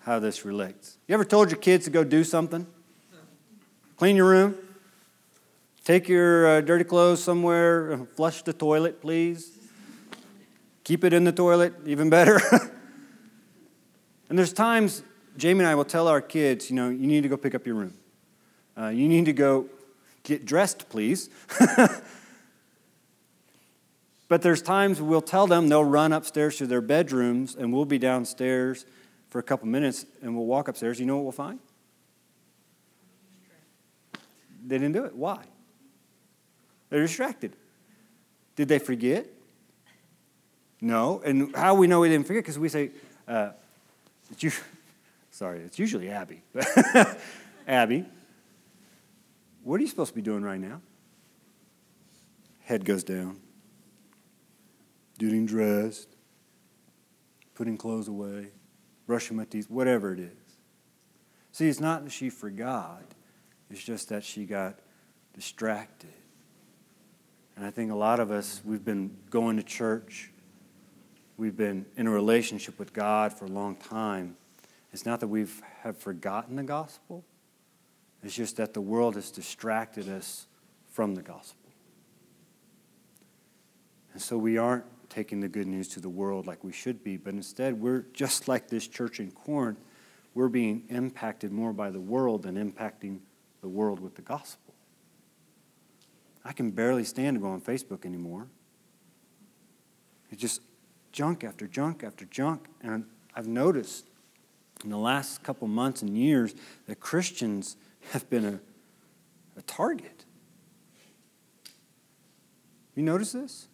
how 0.00 0.18
this 0.18 0.44
relates. 0.44 0.98
You 1.06 1.14
ever 1.14 1.24
told 1.24 1.50
your 1.50 1.58
kids 1.58 1.84
to 1.84 1.90
go 1.90 2.04
do 2.04 2.24
something? 2.24 2.66
Clean 4.00 4.16
your 4.16 4.30
room? 4.30 4.54
Take 5.84 6.08
your 6.08 6.46
uh, 6.46 6.60
dirty 6.62 6.84
clothes 6.84 7.22
somewhere, 7.22 7.98
flush 8.16 8.40
the 8.40 8.54
toilet, 8.54 9.02
please. 9.02 9.58
Keep 10.84 11.04
it 11.04 11.12
in 11.12 11.24
the 11.24 11.32
toilet, 11.32 11.74
even 11.84 12.08
better. 12.08 12.40
and 14.30 14.38
there's 14.38 14.54
times 14.54 15.02
Jamie 15.36 15.60
and 15.60 15.68
I 15.68 15.74
will 15.74 15.84
tell 15.84 16.08
our 16.08 16.22
kids, 16.22 16.70
you 16.70 16.76
know, 16.76 16.88
you 16.88 17.06
need 17.06 17.24
to 17.24 17.28
go 17.28 17.36
pick 17.36 17.54
up 17.54 17.66
your 17.66 17.74
room. 17.74 17.92
Uh, 18.74 18.86
you 18.86 19.06
need 19.06 19.26
to 19.26 19.34
go 19.34 19.66
get 20.22 20.46
dressed, 20.46 20.88
please. 20.88 21.28
But 24.28 24.42
there's 24.42 24.62
times 24.62 25.02
we'll 25.02 25.20
tell 25.20 25.48
them 25.48 25.68
they'll 25.68 25.84
run 25.84 26.12
upstairs 26.12 26.56
to 26.58 26.66
their 26.68 26.80
bedrooms 26.80 27.56
and 27.56 27.72
we'll 27.72 27.84
be 27.84 27.98
downstairs 27.98 28.86
for 29.28 29.40
a 29.40 29.42
couple 29.42 29.66
minutes 29.66 30.06
and 30.22 30.36
we'll 30.36 30.46
walk 30.46 30.68
upstairs. 30.68 31.00
You 31.00 31.06
know 31.06 31.16
what 31.16 31.24
we'll 31.24 31.32
find? 31.32 31.58
They 34.66 34.78
didn't 34.78 34.92
do 34.92 35.04
it. 35.04 35.14
Why? 35.14 35.42
They're 36.88 37.00
distracted. 37.00 37.54
Did 38.56 38.68
they 38.68 38.78
forget? 38.78 39.26
No. 40.80 41.22
And 41.24 41.54
how 41.54 41.74
we 41.74 41.86
know 41.86 42.00
we 42.00 42.08
didn't 42.08 42.26
forget? 42.26 42.42
Because 42.42 42.58
we 42.58 42.68
say, 42.68 42.90
uh, 43.28 43.50
it's 44.30 44.42
you, 44.42 44.52
sorry, 45.30 45.60
it's 45.60 45.78
usually 45.78 46.10
Abby. 46.10 46.42
Abby, 47.66 48.04
what 49.62 49.76
are 49.76 49.82
you 49.82 49.88
supposed 49.88 50.10
to 50.10 50.16
be 50.16 50.22
doing 50.22 50.42
right 50.42 50.60
now? 50.60 50.80
Head 52.60 52.84
goes 52.84 53.04
down 53.04 53.40
getting 55.20 55.44
dressed, 55.44 56.08
putting 57.54 57.76
clothes 57.76 58.08
away, 58.08 58.48
brushing 59.06 59.36
my 59.36 59.44
teeth, 59.44 59.68
whatever 59.68 60.14
it 60.14 60.18
is. 60.18 60.30
See, 61.52 61.68
it's 61.68 61.78
not 61.78 62.04
that 62.04 62.10
she 62.10 62.30
forgot, 62.30 63.02
it's 63.70 63.82
just 63.82 64.08
that 64.08 64.24
she 64.24 64.44
got 64.44 64.78
distracted. 65.34 66.12
And 67.56 67.64
I 67.64 67.70
think 67.70 67.92
a 67.92 67.94
lot 67.94 68.20
of 68.20 68.30
us, 68.30 68.60
we've 68.64 68.84
been 68.84 69.16
going 69.30 69.56
to 69.56 69.62
church, 69.62 70.30
we've 71.36 71.56
been 71.56 71.86
in 71.96 72.06
a 72.06 72.10
relationship 72.10 72.78
with 72.78 72.92
God 72.92 73.32
for 73.32 73.44
a 73.44 73.48
long 73.48 73.76
time. 73.76 74.36
It's 74.92 75.06
not 75.06 75.20
that 75.20 75.28
we've 75.28 75.62
have 75.82 75.96
forgotten 75.96 76.56
the 76.56 76.62
gospel, 76.62 77.24
it's 78.22 78.34
just 78.34 78.56
that 78.56 78.74
the 78.74 78.80
world 78.80 79.14
has 79.14 79.30
distracted 79.30 80.08
us 80.08 80.46
from 80.90 81.14
the 81.14 81.22
gospel. 81.22 81.56
And 84.12 84.20
so 84.20 84.36
we 84.36 84.58
aren't 84.58 84.84
taking 85.08 85.40
the 85.40 85.48
good 85.48 85.66
news 85.66 85.88
to 85.88 86.00
the 86.00 86.08
world 86.08 86.46
like 86.46 86.62
we 86.62 86.72
should 86.72 87.02
be, 87.02 87.16
but 87.16 87.34
instead 87.34 87.80
we're 87.80 88.06
just 88.12 88.48
like 88.48 88.68
this 88.68 88.86
church 88.86 89.20
in 89.20 89.30
Corinth. 89.30 89.78
We're 90.34 90.48
being 90.48 90.84
impacted 90.88 91.52
more 91.52 91.72
by 91.72 91.90
the 91.90 92.00
world 92.00 92.42
than 92.42 92.56
impacting 92.56 93.20
the 93.60 93.68
world 93.68 94.00
with 94.00 94.14
the 94.14 94.22
gospel. 94.22 94.74
I 96.44 96.52
can 96.52 96.70
barely 96.70 97.04
stand 97.04 97.36
to 97.36 97.40
go 97.40 97.48
on 97.48 97.60
Facebook 97.60 98.04
anymore. 98.06 98.46
It's 100.30 100.40
just 100.40 100.62
junk 101.12 101.44
after 101.44 101.66
junk 101.66 102.02
after 102.02 102.24
junk. 102.24 102.66
And 102.82 103.04
I've 103.34 103.48
noticed 103.48 104.06
in 104.82 104.90
the 104.90 104.98
last 104.98 105.42
couple 105.42 105.68
months 105.68 106.02
and 106.02 106.16
years 106.16 106.54
that 106.86 107.00
Christians 107.00 107.76
have 108.12 108.28
been 108.30 108.44
a, 108.44 108.60
a 109.58 109.62
target. 109.62 110.24
You 112.94 113.02
notice 113.02 113.32
this? 113.32 113.68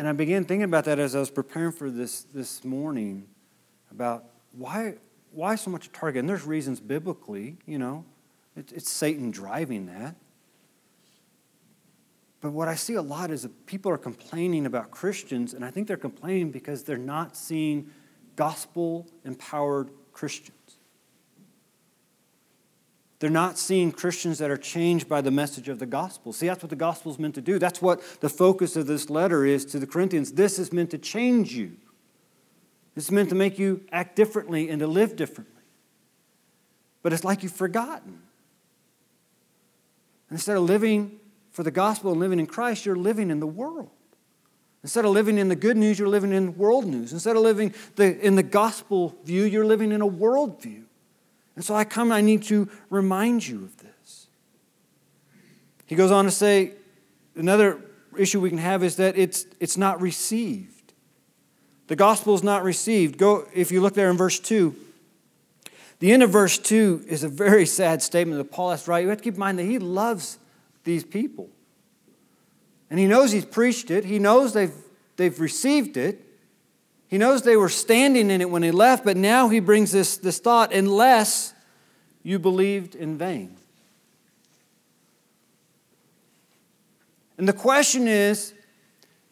and 0.00 0.08
I 0.08 0.12
began 0.12 0.44
thinking 0.44 0.62
about 0.62 0.86
that 0.86 0.98
as 0.98 1.14
I 1.14 1.20
was 1.20 1.30
preparing 1.30 1.72
for 1.72 1.90
this 1.90 2.22
this 2.22 2.64
morning 2.64 3.26
about 3.90 4.24
why 4.52 4.94
why 5.32 5.54
so 5.54 5.70
much 5.70 5.92
target. 5.92 6.20
And 6.20 6.28
there's 6.28 6.44
reasons 6.44 6.80
biblically, 6.80 7.56
you 7.66 7.78
know, 7.78 8.04
it, 8.56 8.72
it's 8.72 8.90
Satan 8.90 9.30
driving 9.30 9.86
that. 9.86 10.16
But 12.40 12.52
what 12.52 12.68
I 12.68 12.74
see 12.74 12.94
a 12.94 13.02
lot 13.02 13.30
is 13.30 13.42
that 13.42 13.66
people 13.66 13.92
are 13.92 13.98
complaining 13.98 14.64
about 14.64 14.90
Christians, 14.90 15.52
and 15.52 15.64
I 15.64 15.70
think 15.70 15.86
they're 15.86 15.96
complaining 15.96 16.50
because 16.50 16.84
they're 16.84 16.96
not 16.96 17.36
seeing 17.36 17.90
gospel 18.36 19.06
empowered 19.24 19.90
Christians. 20.12 20.56
They're 23.18 23.28
not 23.28 23.58
seeing 23.58 23.92
Christians 23.92 24.38
that 24.38 24.50
are 24.50 24.56
changed 24.56 25.06
by 25.06 25.20
the 25.20 25.30
message 25.30 25.68
of 25.68 25.78
the 25.78 25.84
gospel. 25.84 26.32
See, 26.32 26.46
that's 26.46 26.62
what 26.62 26.70
the 26.70 26.76
gospel 26.76 27.12
is 27.12 27.18
meant 27.18 27.34
to 27.34 27.42
do. 27.42 27.58
That's 27.58 27.82
what 27.82 28.02
the 28.20 28.30
focus 28.30 28.76
of 28.76 28.86
this 28.86 29.10
letter 29.10 29.44
is 29.44 29.66
to 29.66 29.78
the 29.78 29.86
Corinthians. 29.86 30.32
This 30.32 30.58
is 30.58 30.72
meant 30.72 30.90
to 30.92 30.98
change 30.98 31.52
you, 31.52 31.76
it's 32.96 33.10
meant 33.10 33.28
to 33.28 33.34
make 33.34 33.58
you 33.58 33.82
act 33.92 34.16
differently 34.16 34.68
and 34.68 34.80
to 34.80 34.86
live 34.86 35.16
differently. 35.16 35.62
But 37.02 37.12
it's 37.12 37.24
like 37.24 37.42
you've 37.42 37.52
forgotten. 37.52 38.20
Instead 40.30 40.56
of 40.56 40.64
living 40.64 41.18
for 41.50 41.62
the 41.62 41.70
gospel 41.70 42.12
and 42.12 42.20
living 42.20 42.38
in 42.38 42.46
Christ, 42.46 42.86
you're 42.86 42.96
living 42.96 43.30
in 43.30 43.40
the 43.40 43.46
world. 43.46 43.90
Instead 44.82 45.04
of 45.04 45.10
living 45.10 45.38
in 45.38 45.48
the 45.48 45.56
good 45.56 45.76
news, 45.76 45.98
you're 45.98 46.08
living 46.08 46.32
in 46.32 46.56
world 46.56 46.86
news. 46.86 47.12
Instead 47.12 47.36
of 47.36 47.42
living 47.42 47.74
the, 47.96 48.18
in 48.24 48.36
the 48.36 48.42
gospel 48.42 49.14
view, 49.24 49.44
you're 49.44 49.64
living 49.64 49.92
in 49.92 50.00
a 50.00 50.06
world 50.06 50.62
view. 50.62 50.84
And 51.56 51.64
so 51.64 51.74
I 51.74 51.84
come, 51.84 52.08
and 52.08 52.14
I 52.14 52.20
need 52.20 52.42
to 52.44 52.68
remind 52.88 53.46
you 53.46 53.64
of 53.64 53.76
this. 53.78 54.28
He 55.86 55.96
goes 55.96 56.10
on 56.10 56.24
to 56.24 56.30
say, 56.30 56.72
another 57.34 57.80
issue 58.16 58.40
we 58.40 58.48
can 58.48 58.58
have 58.58 58.82
is 58.82 58.96
that 58.96 59.18
it's, 59.18 59.44
it's 59.58 59.76
not 59.76 60.00
received. 60.00 60.79
The 61.90 61.96
gospel 61.96 62.36
is 62.36 62.44
not 62.44 62.62
received. 62.62 63.18
Go, 63.18 63.48
if 63.52 63.72
you 63.72 63.80
look 63.80 63.94
there 63.94 64.12
in 64.12 64.16
verse 64.16 64.38
2, 64.38 64.76
the 65.98 66.12
end 66.12 66.22
of 66.22 66.30
verse 66.30 66.56
2 66.56 67.06
is 67.08 67.24
a 67.24 67.28
very 67.28 67.66
sad 67.66 68.00
statement 68.00 68.38
that 68.38 68.52
Paul 68.52 68.70
has 68.70 68.84
to 68.84 68.92
write. 68.92 69.02
You 69.02 69.08
have 69.08 69.18
to 69.18 69.24
keep 69.24 69.34
in 69.34 69.40
mind 69.40 69.58
that 69.58 69.64
he 69.64 69.80
loves 69.80 70.38
these 70.84 71.02
people. 71.02 71.48
And 72.90 73.00
he 73.00 73.08
knows 73.08 73.32
he's 73.32 73.44
preached 73.44 73.90
it, 73.90 74.04
he 74.04 74.20
knows 74.20 74.52
they've, 74.52 74.72
they've 75.16 75.40
received 75.40 75.96
it. 75.96 76.24
He 77.08 77.18
knows 77.18 77.42
they 77.42 77.56
were 77.56 77.68
standing 77.68 78.30
in 78.30 78.40
it 78.40 78.48
when 78.48 78.62
he 78.62 78.70
left, 78.70 79.04
but 79.04 79.16
now 79.16 79.48
he 79.48 79.58
brings 79.58 79.90
this, 79.90 80.16
this 80.16 80.38
thought 80.38 80.72
unless 80.72 81.54
you 82.22 82.38
believed 82.38 82.94
in 82.94 83.18
vain. 83.18 83.56
And 87.36 87.48
the 87.48 87.52
question 87.52 88.06
is 88.06 88.54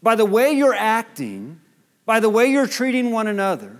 by 0.03 0.17
the 0.17 0.27
way 0.27 0.51
you're 0.51 0.75
acting, 0.75 1.61
by 2.09 2.21
the 2.21 2.31
way 2.31 2.47
you're 2.47 2.67
treating 2.67 3.11
one 3.11 3.27
another, 3.27 3.77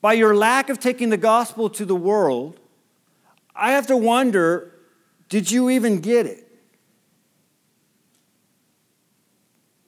by 0.00 0.12
your 0.12 0.36
lack 0.36 0.68
of 0.70 0.78
taking 0.78 1.10
the 1.10 1.16
gospel 1.16 1.68
to 1.68 1.84
the 1.84 1.96
world, 1.96 2.60
I 3.52 3.72
have 3.72 3.88
to 3.88 3.96
wonder 3.96 4.72
did 5.28 5.50
you 5.50 5.68
even 5.68 5.98
get 5.98 6.26
it? 6.26 6.46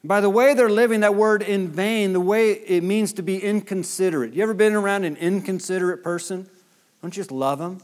By 0.03 0.20
the 0.20 0.29
way 0.29 0.53
they're 0.55 0.68
living, 0.68 0.98
that 1.01 1.14
word 1.14 1.42
in 1.42 1.68
vain, 1.68 2.12
the 2.12 2.18
way 2.18 2.55
it 2.55 2.83
means 2.83 3.12
to 3.12 3.22
be 3.22 3.40
inconsiderate. 3.40 4.35
You 4.35 4.42
ever 4.42 4.53
been 4.53 4.74
around 4.74 5.05
an 5.05 5.14
inconsiderate 5.14 6.03
person? 6.03 6.51
Don't 7.03 7.16
you 7.16 7.20
just 7.20 7.31
love 7.31 7.61
them? 7.61 7.81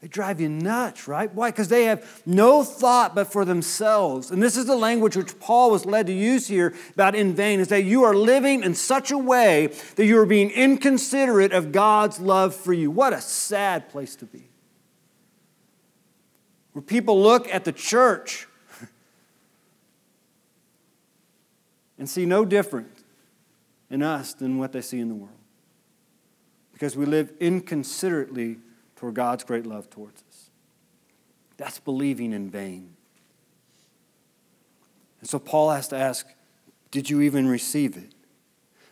They 0.00 0.08
drive 0.08 0.40
you 0.40 0.48
nuts, 0.50 1.08
right? 1.08 1.32
Why? 1.32 1.50
Because 1.50 1.68
they 1.68 1.84
have 1.84 2.22
no 2.26 2.62
thought 2.62 3.14
but 3.14 3.32
for 3.32 3.46
themselves. 3.46 4.30
And 4.30 4.42
this 4.42 4.56
is 4.56 4.66
the 4.66 4.76
language 4.76 5.16
which 5.16 5.38
Paul 5.40 5.70
was 5.70 5.86
led 5.86 6.06
to 6.08 6.12
use 6.12 6.46
here 6.46 6.74
about 6.92 7.14
in 7.14 7.34
vain 7.34 7.60
is 7.60 7.68
that 7.68 7.84
you 7.84 8.04
are 8.04 8.14
living 8.14 8.62
in 8.62 8.74
such 8.74 9.10
a 9.10 9.16
way 9.16 9.68
that 9.96 10.04
you 10.04 10.18
are 10.18 10.26
being 10.26 10.50
inconsiderate 10.50 11.52
of 11.52 11.72
God's 11.72 12.20
love 12.20 12.54
for 12.54 12.74
you. 12.74 12.90
What 12.90 13.14
a 13.14 13.22
sad 13.22 13.88
place 13.88 14.16
to 14.16 14.26
be. 14.26 14.50
Where 16.72 16.82
people 16.82 17.22
look 17.22 17.48
at 17.48 17.64
the 17.64 17.72
church 17.72 18.46
and 21.98 22.06
see 22.06 22.26
no 22.26 22.44
different 22.44 22.92
in 23.88 24.02
us 24.02 24.34
than 24.34 24.58
what 24.58 24.72
they 24.72 24.82
see 24.82 25.00
in 25.00 25.08
the 25.08 25.14
world. 25.14 25.32
Because 26.74 26.98
we 26.98 27.06
live 27.06 27.32
inconsiderately 27.40 28.58
toward 28.96 29.14
God's 29.14 29.44
great 29.44 29.66
love 29.66 29.88
towards 29.88 30.22
us. 30.28 30.50
That's 31.56 31.78
believing 31.78 32.32
in 32.32 32.50
vain. 32.50 32.96
And 35.20 35.28
so 35.28 35.38
Paul 35.38 35.70
has 35.70 35.88
to 35.88 35.96
ask, 35.96 36.26
did 36.90 37.08
you 37.08 37.20
even 37.22 37.46
receive 37.48 37.96
it? 37.96 38.12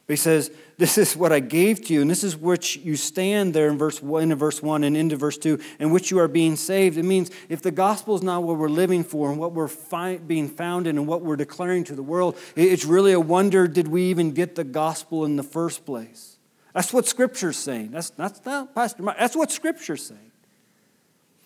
But 0.07 0.15
he 0.15 0.17
says, 0.17 0.51
This 0.77 0.99
is 0.99 1.17
what 1.17 1.33
I 1.33 1.41
gave 1.41 1.83
to 1.87 1.95
you, 1.95 2.03
and 2.03 2.11
this 2.11 2.25
is 2.25 2.37
which 2.37 2.77
you 2.77 2.97
stand 2.97 3.55
there 3.55 3.69
in 3.69 3.79
verse 3.79 4.03
one, 4.03 4.35
verse 4.35 4.63
1 4.63 4.85
and 4.85 4.97
into 4.97 5.17
verse 5.17 5.39
2, 5.39 5.59
in 5.79 5.91
which 5.91 6.11
you 6.11 6.19
are 6.19 6.29
being 6.29 6.57
saved. 6.57 6.99
It 6.99 7.05
means 7.05 7.31
if 7.49 7.63
the 7.63 7.71
gospel 7.71 8.15
is 8.15 8.23
not 8.23 8.43
what 8.43 8.59
we're 8.59 8.69
living 8.69 9.05
for 9.05 9.31
and 9.31 9.39
what 9.39 9.53
we're 9.53 9.69
fi- 9.69 10.19
being 10.19 10.49
found 10.49 10.87
in 10.87 10.99
and 10.99 11.07
what 11.07 11.23
we're 11.23 11.37
declaring 11.37 11.85
to 11.85 11.95
the 11.95 12.03
world, 12.03 12.37
it's 12.55 12.85
really 12.85 13.13
a 13.13 13.21
wonder 13.21 13.67
did 13.67 13.89
we 13.89 14.05
even 14.05 14.33
get 14.33 14.57
the 14.57 14.65
gospel 14.65 15.25
in 15.25 15.37
the 15.37 15.43
first 15.43 15.87
place? 15.87 16.34
That's 16.75 16.93
what 16.93 17.07
Scripture's 17.07 17.57
saying. 17.57 17.93
That's, 17.93 18.11
that's 18.11 18.45
not 18.45 18.75
Pastor 18.75 19.05
Mike. 19.05 19.17
That's 19.19 19.37
what 19.37 19.51
Scripture's 19.51 20.05
saying. 20.05 20.33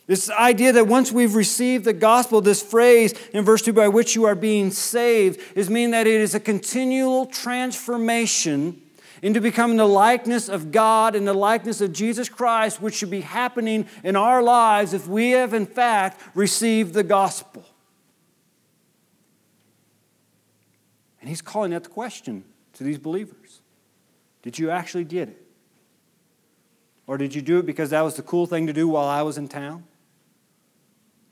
This 0.06 0.30
idea 0.30 0.72
that 0.72 0.88
once 0.88 1.12
we've 1.12 1.34
received 1.34 1.84
the 1.84 1.92
gospel, 1.92 2.40
this 2.40 2.62
phrase 2.62 3.12
in 3.34 3.44
verse 3.44 3.60
2 3.60 3.74
by 3.74 3.88
which 3.88 4.14
you 4.14 4.24
are 4.24 4.34
being 4.34 4.70
saved, 4.70 5.38
is 5.54 5.68
mean 5.68 5.90
that 5.90 6.06
it 6.06 6.18
is 6.18 6.34
a 6.34 6.40
continual 6.40 7.26
transformation 7.26 8.80
into 9.20 9.42
becoming 9.42 9.76
the 9.76 9.86
likeness 9.86 10.48
of 10.48 10.72
God 10.72 11.14
and 11.14 11.28
the 11.28 11.34
likeness 11.34 11.82
of 11.82 11.92
Jesus 11.92 12.30
Christ, 12.30 12.80
which 12.80 12.94
should 12.94 13.10
be 13.10 13.20
happening 13.20 13.86
in 14.02 14.16
our 14.16 14.42
lives 14.42 14.94
if 14.94 15.06
we 15.06 15.32
have, 15.32 15.52
in 15.52 15.66
fact, 15.66 16.22
received 16.34 16.94
the 16.94 17.02
gospel. 17.02 17.66
And 21.20 21.28
he's 21.28 21.42
calling 21.42 21.72
that 21.72 21.82
the 21.82 21.90
question 21.90 22.44
to 22.74 22.84
these 22.84 22.98
believers 22.98 23.60
Did 24.42 24.58
you 24.58 24.70
actually 24.70 25.04
get 25.04 25.28
it? 25.28 25.44
Or 27.06 27.16
did 27.16 27.34
you 27.34 27.42
do 27.42 27.58
it 27.58 27.66
because 27.66 27.90
that 27.90 28.02
was 28.02 28.16
the 28.16 28.22
cool 28.22 28.46
thing 28.46 28.66
to 28.66 28.72
do 28.72 28.86
while 28.86 29.06
I 29.06 29.22
was 29.22 29.38
in 29.38 29.48
town? 29.48 29.84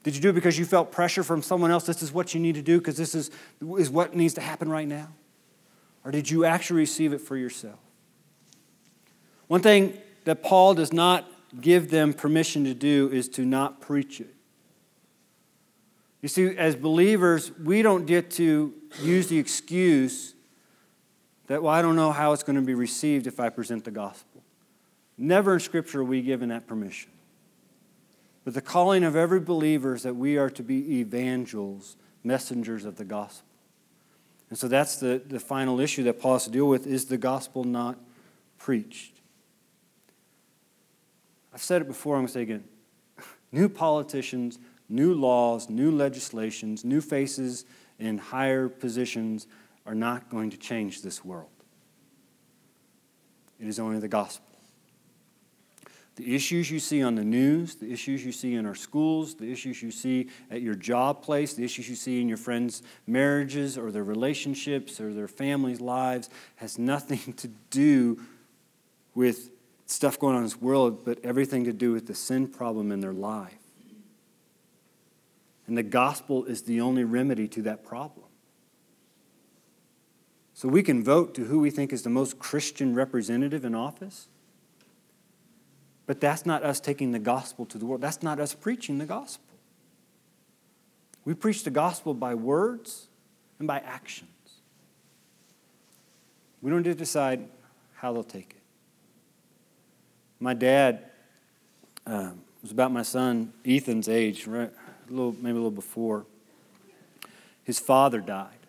Did 0.03 0.15
you 0.15 0.23
do 0.23 0.31
it 0.31 0.35
because 0.35 0.59
you 0.59 0.65
felt 0.65 0.93
pressure 0.93 1.23
from 1.23 1.43
someone 1.43 1.71
else? 1.71 1.85
This 1.85 2.03
is 2.03 2.13
what 2.13 2.33
you 2.33 2.41
need 2.41 2.55
to 2.55 2.63
do 2.63 2.79
because 2.79 2.97
this 2.97 3.15
is, 3.15 3.31
is 3.77 3.91
what 3.91 4.15
needs 4.15 4.35
to 4.35 4.41
happen 4.41 4.69
right 4.69 4.87
now? 4.87 5.09
Or 6.05 6.13
did 6.13 6.31
you 6.31 6.45
actually 6.45 6.81
receive 6.81 7.13
it 7.13 7.21
for 7.21 7.37
yourself? 7.37 7.81
One 9.49 9.61
thing 9.61 9.99
that 10.25 10.43
Paul 10.43 10.75
does 10.75 10.93
not 10.93 11.29
give 11.61 11.91
them 11.91 12.13
permission 12.13 12.65
to 12.65 12.75
do 12.75 13.11
is 13.13 13.29
to 13.31 13.45
not 13.45 13.81
preach 13.81 14.21
it. 14.21 14.33
You 16.23 16.29
see, 16.29 16.57
as 16.57 16.75
believers, 16.75 17.53
we 17.59 17.83
don't 17.83 18.07
get 18.07 18.31
to 18.33 18.73
use 19.03 19.29
the 19.29 19.39
excuse 19.39 20.35
that, 21.47 21.63
well, 21.63 21.73
I 21.73 21.83
don't 21.83 21.97
know 21.97 22.13
how 22.13 22.33
it's 22.33 22.43
going 22.43 22.57
to 22.57 22.63
be 22.63 22.75
received 22.75 23.27
if 23.27 23.39
I 23.41 23.49
present 23.49 23.85
the 23.85 23.91
gospel. 23.91 24.43
Never 25.19 25.55
in 25.55 25.61
Scripture 25.61 26.01
are 26.01 26.05
we 26.05 26.23
given 26.23 26.49
that 26.51 26.67
permission. 26.67 27.11
But 28.45 28.55
the 28.55 28.61
calling 28.61 29.03
of 29.03 29.17
every 29.17 29.41
believer 29.41 29.95
is 29.95 30.03
that 30.03 30.15
we 30.15 30.37
are 30.39 30.51
to 30.51 30.63
be 30.63 30.99
evangels, 30.99 31.97
messengers 32.23 32.85
of 32.85 32.97
the 32.97 33.05
gospel. 33.05 33.49
And 34.51 34.59
so 34.59 34.69
that's 34.69 34.97
the, 34.97 35.21
the 35.27 35.41
final 35.41 35.81
issue 35.81 36.05
that 36.05 36.21
Paul 36.21 36.35
has 36.35 36.45
to 36.45 36.51
deal 36.51 36.69
with 36.69 36.87
is 36.87 37.07
the 37.07 37.19
gospel 37.19 37.65
not 37.65 37.99
preached? 38.59 39.21
I've 41.53 41.63
said 41.63 41.83
it 41.83 41.89
before, 41.89 42.17
I'm 42.17 42.21
going 42.21 42.27
to 42.29 42.33
say 42.33 42.41
it 42.41 42.43
again. 42.45 42.65
New 43.53 43.69
politicians, 43.69 44.59
new 44.89 45.15
laws, 45.15 45.69
new 45.69 45.91
legislations, 45.91 46.85
new 46.85 47.01
faces 47.01 47.65
in 47.99 48.19
higher 48.19 48.69
positions 48.69 49.47
are 49.87 49.95
not 49.95 50.29
going 50.31 50.51
to 50.51 50.57
change 50.57 51.03
this 51.03 51.25
world. 51.25 51.49
It 53.61 53.69
is 53.69 53.79
only 53.79 53.99
the 53.99 54.09
gospel. 54.09 54.45
The 56.17 56.35
issues 56.35 56.71
you 56.71 56.81
see 56.81 57.03
on 57.03 57.15
the 57.15 57.25
news, 57.25 57.75
the 57.75 57.93
issues 57.93 58.25
you 58.25 58.33
see 58.33 58.55
in 58.55 58.65
our 58.65 58.75
schools, 58.75 59.35
the 59.35 59.53
issues 59.53 59.83
you 59.83 59.91
see 59.91 60.29
at 60.51 60.63
your 60.63 60.75
job 60.75 61.23
place, 61.23 61.53
the 61.53 61.63
issues 61.63 61.91
you 61.91 61.95
see 61.95 62.23
in 62.23 62.29
your 62.29 62.39
friends' 62.39 62.83
marriages 63.07 63.77
or 63.77 63.91
their 63.91 64.03
relationships 64.03 64.99
or 64.99 65.13
their 65.13 65.29
families' 65.29 65.81
lives 65.81 66.31
has 66.57 66.79
nothing 66.79 67.35
to 67.35 67.49
do 67.71 68.19
with 69.15 69.51
stuff 69.85 70.19
going 70.19 70.35
on 70.35 70.39
in 70.39 70.45
this 70.45 70.61
world, 70.61 71.05
but 71.05 71.19
everything 71.23 71.65
to 71.65 71.73
do 71.73 71.93
with 71.93 72.07
the 72.07 72.15
sin 72.15 72.49
problem 72.49 72.91
in 72.91 73.01
their 73.01 73.13
life. 73.13 73.55
And 75.67 75.77
the 75.77 75.83
gospel 75.83 76.45
is 76.45 76.63
the 76.63 76.81
only 76.81 77.05
remedy 77.05 77.47
to 77.49 77.63
that 77.63 77.85
problem. 77.85 78.26
So 80.57 80.69
we 80.69 80.83
can 80.83 81.05
vote 81.05 81.35
to 81.35 81.45
who 81.45 81.59
we 81.59 81.69
think 81.69 81.93
is 81.93 82.01
the 82.01 82.09
most 82.09 82.39
Christian 82.39 82.95
representative 82.95 83.63
in 83.63 83.75
office. 83.75 84.27
But 86.07 86.19
that's 86.19 86.47
not 86.47 86.63
us 86.63 86.81
taking 86.81 87.13
the 87.13 87.19
gospel 87.19 87.67
to 87.67 87.77
the 87.77 87.85
world. 87.85 88.01
That's 88.01 88.23
not 88.23 88.41
us 88.41 88.55
preaching 88.55 88.97
the 88.97 89.05
gospel. 89.05 89.45
We 91.27 91.35
preach 91.35 91.63
the 91.63 91.71
gospel 91.71 92.15
by 92.15 92.35
words 92.35 93.09
and 93.59 93.69
by 93.69 93.81
actions. 93.81 94.31
We 96.63 96.71
don't 96.71 96.83
get 96.83 96.93
to 96.93 96.95
decide 96.95 97.47
how 97.97 98.15
they'll 98.15 98.25
take 98.25 98.53
it. 98.53 98.63
My 100.41 100.55
dad 100.55 101.11
um, 102.07 102.41
was 102.63 102.71
about 102.71 102.93
my 102.93 103.03
son 103.03 103.53
Ethan's 103.67 104.09
age, 104.09 104.47
right? 104.47 104.73
A 104.73 105.11
little, 105.11 105.33
maybe 105.33 105.51
a 105.51 105.55
little 105.57 105.71
before. 105.71 106.25
His 107.63 107.79
father 107.79 108.23
died. 108.23 108.66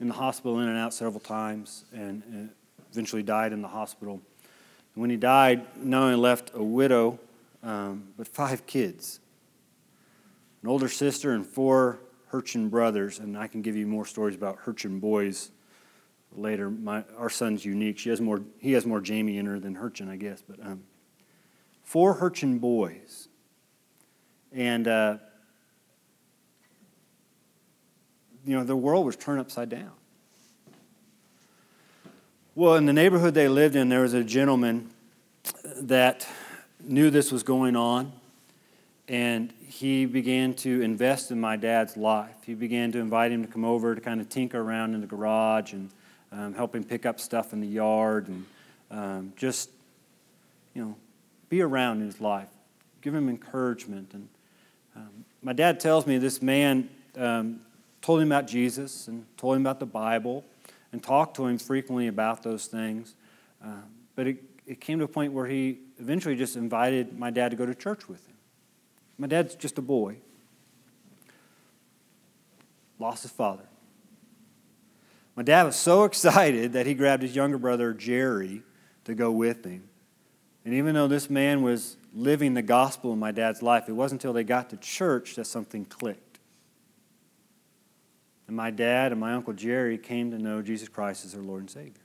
In 0.00 0.08
the 0.08 0.14
hospital, 0.14 0.58
in 0.60 0.68
and 0.68 0.78
out 0.78 0.92
several 0.92 1.20
times, 1.20 1.84
and, 1.92 2.22
and 2.24 2.50
eventually 2.90 3.22
died 3.22 3.52
in 3.52 3.62
the 3.62 3.68
hospital. 3.68 4.20
And 4.94 5.00
when 5.00 5.10
he 5.10 5.16
died, 5.16 5.66
not 5.76 6.02
only 6.02 6.16
left 6.16 6.50
a 6.54 6.62
widow, 6.62 7.18
um, 7.62 8.08
but 8.16 8.28
five 8.28 8.66
kids 8.66 9.20
an 10.62 10.70
older 10.70 10.88
sister 10.88 11.32
and 11.32 11.44
four 11.44 12.00
Hurchin 12.32 12.70
brothers. 12.70 13.18
And 13.18 13.36
I 13.36 13.46
can 13.46 13.60
give 13.60 13.76
you 13.76 13.86
more 13.86 14.06
stories 14.06 14.34
about 14.34 14.64
Hurchin 14.64 14.98
boys 14.98 15.50
later. 16.32 16.70
My, 16.70 17.04
our 17.18 17.28
son's 17.28 17.66
unique. 17.66 17.98
She 17.98 18.08
has 18.08 18.18
more, 18.18 18.40
he 18.58 18.72
has 18.72 18.86
more 18.86 19.02
Jamie 19.02 19.36
in 19.36 19.44
her 19.44 19.60
than 19.60 19.76
Hurchin, 19.76 20.08
I 20.08 20.16
guess. 20.16 20.42
But 20.48 20.64
um, 20.64 20.84
four 21.82 22.16
Hurchin 22.16 22.60
boys. 22.60 23.28
And, 24.52 24.88
uh, 24.88 25.18
you 28.44 28.56
know, 28.56 28.64
the 28.64 28.76
world 28.76 29.06
was 29.06 29.16
turned 29.16 29.40
upside 29.40 29.68
down. 29.68 29.90
Well, 32.54 32.76
in 32.76 32.86
the 32.86 32.92
neighborhood 32.92 33.34
they 33.34 33.48
lived 33.48 33.74
in, 33.74 33.88
there 33.88 34.02
was 34.02 34.14
a 34.14 34.22
gentleman 34.22 34.90
that 35.76 36.26
knew 36.80 37.10
this 37.10 37.32
was 37.32 37.42
going 37.42 37.74
on, 37.74 38.12
and 39.08 39.52
he 39.66 40.06
began 40.06 40.54
to 40.54 40.82
invest 40.82 41.30
in 41.30 41.40
my 41.40 41.56
dad's 41.56 41.96
life. 41.96 42.36
He 42.46 42.54
began 42.54 42.92
to 42.92 42.98
invite 42.98 43.32
him 43.32 43.44
to 43.44 43.50
come 43.50 43.64
over 43.64 43.94
to 43.94 44.00
kind 44.00 44.20
of 44.20 44.28
tinker 44.28 44.60
around 44.60 44.94
in 44.94 45.00
the 45.00 45.06
garage 45.06 45.72
and 45.72 45.90
um, 46.30 46.54
help 46.54 46.74
him 46.74 46.84
pick 46.84 47.06
up 47.06 47.18
stuff 47.18 47.52
in 47.52 47.60
the 47.60 47.66
yard 47.66 48.28
and 48.28 48.46
um, 48.90 49.32
just, 49.36 49.70
you 50.74 50.84
know, 50.84 50.96
be 51.48 51.60
around 51.60 52.00
in 52.00 52.06
his 52.06 52.20
life, 52.20 52.48
give 53.02 53.14
him 53.14 53.28
encouragement. 53.28 54.10
And 54.12 54.28
um, 54.94 55.24
my 55.42 55.52
dad 55.52 55.80
tells 55.80 56.06
me 56.06 56.18
this 56.18 56.40
man 56.40 56.88
um, 57.16 57.60
told 58.04 58.20
him 58.20 58.30
about 58.30 58.46
Jesus 58.46 59.08
and 59.08 59.24
told 59.38 59.56
him 59.56 59.62
about 59.62 59.80
the 59.80 59.86
Bible 59.86 60.44
and 60.92 61.02
talked 61.02 61.36
to 61.36 61.46
him 61.46 61.56
frequently 61.56 62.06
about 62.06 62.42
those 62.42 62.66
things. 62.66 63.14
Uh, 63.64 63.80
but 64.14 64.26
it, 64.26 64.44
it 64.66 64.78
came 64.78 64.98
to 64.98 65.06
a 65.06 65.08
point 65.08 65.32
where 65.32 65.46
he 65.46 65.78
eventually 65.98 66.36
just 66.36 66.54
invited 66.54 67.18
my 67.18 67.30
dad 67.30 67.50
to 67.52 67.56
go 67.56 67.64
to 67.64 67.74
church 67.74 68.06
with 68.06 68.22
him. 68.26 68.36
My 69.16 69.26
dad's 69.26 69.54
just 69.54 69.78
a 69.78 69.82
boy, 69.82 70.18
lost 72.98 73.22
his 73.22 73.32
father. 73.32 73.64
My 75.34 75.42
dad 75.42 75.62
was 75.62 75.74
so 75.74 76.04
excited 76.04 76.74
that 76.74 76.84
he 76.84 76.92
grabbed 76.92 77.22
his 77.22 77.34
younger 77.34 77.56
brother, 77.56 77.94
Jerry, 77.94 78.60
to 79.06 79.14
go 79.14 79.32
with 79.32 79.64
him. 79.64 79.88
And 80.66 80.74
even 80.74 80.94
though 80.94 81.08
this 81.08 81.30
man 81.30 81.62
was 81.62 81.96
living 82.14 82.52
the 82.52 82.60
gospel 82.60 83.14
in 83.14 83.18
my 83.18 83.32
dad's 83.32 83.62
life, 83.62 83.88
it 83.88 83.92
wasn't 83.92 84.20
until 84.20 84.34
they 84.34 84.44
got 84.44 84.68
to 84.70 84.76
church 84.76 85.36
that 85.36 85.46
something 85.46 85.86
clicked. 85.86 86.23
And 88.54 88.56
my 88.56 88.70
dad 88.70 89.10
and 89.10 89.20
my 89.20 89.32
uncle 89.32 89.52
Jerry 89.52 89.98
came 89.98 90.30
to 90.30 90.38
know 90.38 90.62
Jesus 90.62 90.88
Christ 90.88 91.24
as 91.24 91.32
their 91.32 91.42
Lord 91.42 91.62
and 91.62 91.70
Savior. 91.70 92.04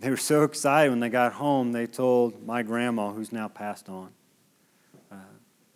They 0.00 0.10
were 0.10 0.18
so 0.18 0.42
excited 0.42 0.90
when 0.90 1.00
they 1.00 1.08
got 1.08 1.32
home, 1.32 1.72
they 1.72 1.86
told 1.86 2.46
my 2.46 2.62
grandma, 2.62 3.10
who's 3.10 3.32
now 3.32 3.48
passed 3.48 3.88
on, 3.88 4.10
uh, 5.10 5.14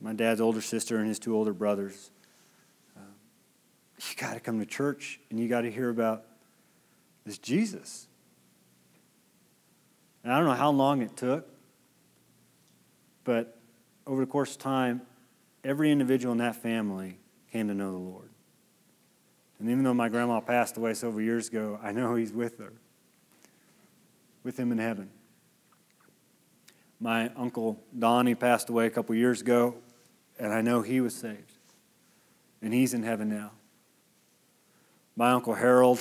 my 0.02 0.12
dad's 0.12 0.38
older 0.38 0.60
sister 0.60 0.98
and 0.98 1.08
his 1.08 1.18
two 1.18 1.34
older 1.34 1.54
brothers, 1.54 2.10
uh, 2.94 3.00
you 3.96 4.16
got 4.16 4.34
to 4.34 4.40
come 4.40 4.60
to 4.60 4.66
church 4.66 5.18
and 5.30 5.40
you 5.40 5.48
got 5.48 5.62
to 5.62 5.70
hear 5.70 5.88
about 5.88 6.26
this 7.24 7.38
Jesus. 7.38 8.06
And 10.24 10.30
I 10.30 10.36
don't 10.36 10.46
know 10.46 10.52
how 10.52 10.72
long 10.72 11.00
it 11.00 11.16
took, 11.16 11.48
but 13.24 13.56
over 14.06 14.20
the 14.20 14.30
course 14.30 14.56
of 14.56 14.58
time, 14.58 15.00
every 15.64 15.90
individual 15.90 16.32
in 16.32 16.38
that 16.38 16.56
family 16.56 17.16
came 17.52 17.68
to 17.68 17.74
know 17.74 17.92
the 17.92 17.98
Lord. 17.98 18.30
And 19.58 19.68
even 19.68 19.84
though 19.84 19.94
my 19.94 20.08
grandma 20.08 20.40
passed 20.40 20.76
away 20.76 20.94
several 20.94 21.20
years 21.20 21.48
ago, 21.48 21.78
I 21.82 21.92
know 21.92 22.14
he's 22.14 22.32
with 22.32 22.58
her 22.58 22.72
with 24.42 24.58
him 24.58 24.72
in 24.72 24.78
heaven. 24.78 25.10
My 26.98 27.30
uncle 27.36 27.82
Donnie 27.98 28.34
passed 28.34 28.68
away 28.68 28.86
a 28.86 28.90
couple 28.90 29.14
years 29.14 29.40
ago, 29.40 29.76
and 30.38 30.52
I 30.52 30.60
know 30.60 30.82
he 30.82 31.00
was 31.00 31.14
saved. 31.14 31.52
And 32.62 32.74
he's 32.74 32.92
in 32.92 33.02
heaven 33.02 33.28
now. 33.28 33.52
My 35.16 35.32
uncle 35.32 35.54
Harold, 35.54 36.00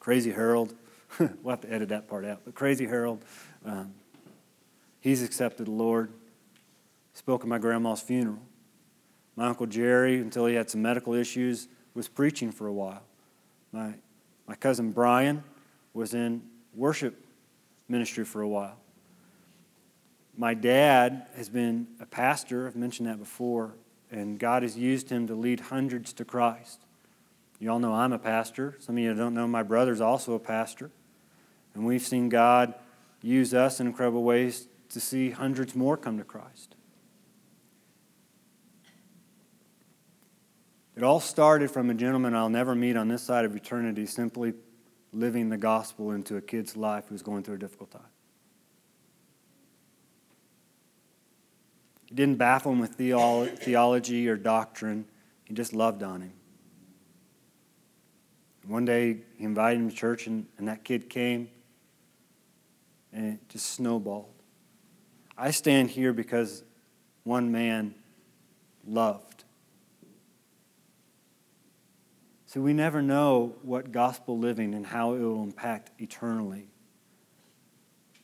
crazy 0.00 0.30
Harold, 0.30 0.74
we'll 1.18 1.50
have 1.50 1.62
to 1.62 1.72
edit 1.72 1.88
that 1.88 2.08
part 2.08 2.24
out, 2.24 2.42
but 2.44 2.54
crazy 2.54 2.86
Harold, 2.86 3.24
um, 3.64 3.94
he's 5.00 5.22
accepted 5.22 5.66
the 5.66 5.72
Lord. 5.72 6.12
Spoke 7.14 7.42
at 7.42 7.48
my 7.48 7.58
grandma's 7.58 8.00
funeral. 8.00 8.38
My 9.38 9.46
uncle 9.46 9.66
Jerry, 9.66 10.18
until 10.18 10.46
he 10.46 10.56
had 10.56 10.68
some 10.68 10.82
medical 10.82 11.14
issues, 11.14 11.68
was 11.94 12.08
preaching 12.08 12.50
for 12.50 12.66
a 12.66 12.72
while. 12.72 13.04
My, 13.70 13.94
my 14.48 14.56
cousin 14.56 14.90
Brian 14.90 15.44
was 15.94 16.12
in 16.12 16.42
worship 16.74 17.24
ministry 17.88 18.24
for 18.24 18.42
a 18.42 18.48
while. 18.48 18.76
My 20.36 20.54
dad 20.54 21.26
has 21.36 21.48
been 21.48 21.86
a 22.00 22.06
pastor, 22.06 22.66
I've 22.66 22.74
mentioned 22.74 23.08
that 23.08 23.20
before, 23.20 23.74
and 24.10 24.40
God 24.40 24.64
has 24.64 24.76
used 24.76 25.08
him 25.08 25.28
to 25.28 25.36
lead 25.36 25.60
hundreds 25.60 26.12
to 26.14 26.24
Christ. 26.24 26.80
You 27.60 27.70
all 27.70 27.78
know 27.78 27.92
I'm 27.92 28.12
a 28.12 28.18
pastor. 28.18 28.74
Some 28.80 28.96
of 28.96 29.04
you 29.04 29.14
don't 29.14 29.34
know 29.34 29.46
my 29.46 29.62
brother's 29.62 30.00
also 30.00 30.34
a 30.34 30.40
pastor. 30.40 30.90
And 31.74 31.86
we've 31.86 32.02
seen 32.02 32.28
God 32.28 32.74
use 33.22 33.54
us 33.54 33.78
in 33.78 33.86
incredible 33.86 34.24
ways 34.24 34.66
to 34.88 34.98
see 34.98 35.30
hundreds 35.30 35.76
more 35.76 35.96
come 35.96 36.18
to 36.18 36.24
Christ. 36.24 36.74
It 40.98 41.04
all 41.04 41.20
started 41.20 41.70
from 41.70 41.90
a 41.90 41.94
gentleman 41.94 42.34
I'll 42.34 42.48
never 42.48 42.74
meet 42.74 42.96
on 42.96 43.06
this 43.06 43.22
side 43.22 43.44
of 43.44 43.54
eternity 43.54 44.04
simply 44.04 44.52
living 45.12 45.48
the 45.48 45.56
gospel 45.56 46.10
into 46.10 46.36
a 46.36 46.40
kid's 46.40 46.76
life 46.76 47.04
who's 47.08 47.22
going 47.22 47.44
through 47.44 47.54
a 47.54 47.58
difficult 47.58 47.92
time. 47.92 48.10
He 52.06 52.16
didn't 52.16 52.34
baffle 52.34 52.72
him 52.72 52.80
with 52.80 52.94
theology 52.94 54.28
or 54.28 54.36
doctrine, 54.36 55.04
he 55.44 55.54
just 55.54 55.72
loved 55.72 56.02
on 56.02 56.22
him. 56.22 56.32
One 58.66 58.84
day 58.84 59.18
he 59.36 59.44
invited 59.44 59.78
him 59.78 59.90
to 59.90 59.94
church, 59.94 60.26
and, 60.26 60.46
and 60.58 60.66
that 60.66 60.82
kid 60.82 61.08
came, 61.08 61.48
and 63.12 63.34
it 63.34 63.48
just 63.48 63.66
snowballed. 63.66 64.34
I 65.36 65.52
stand 65.52 65.90
here 65.90 66.12
because 66.12 66.64
one 67.22 67.52
man 67.52 67.94
loved. 68.84 69.27
So 72.48 72.62
we 72.62 72.72
never 72.72 73.02
know 73.02 73.56
what 73.60 73.92
gospel 73.92 74.38
living 74.38 74.74
and 74.74 74.86
how 74.86 75.12
it 75.12 75.18
will 75.18 75.42
impact 75.42 75.90
eternally. 76.00 76.70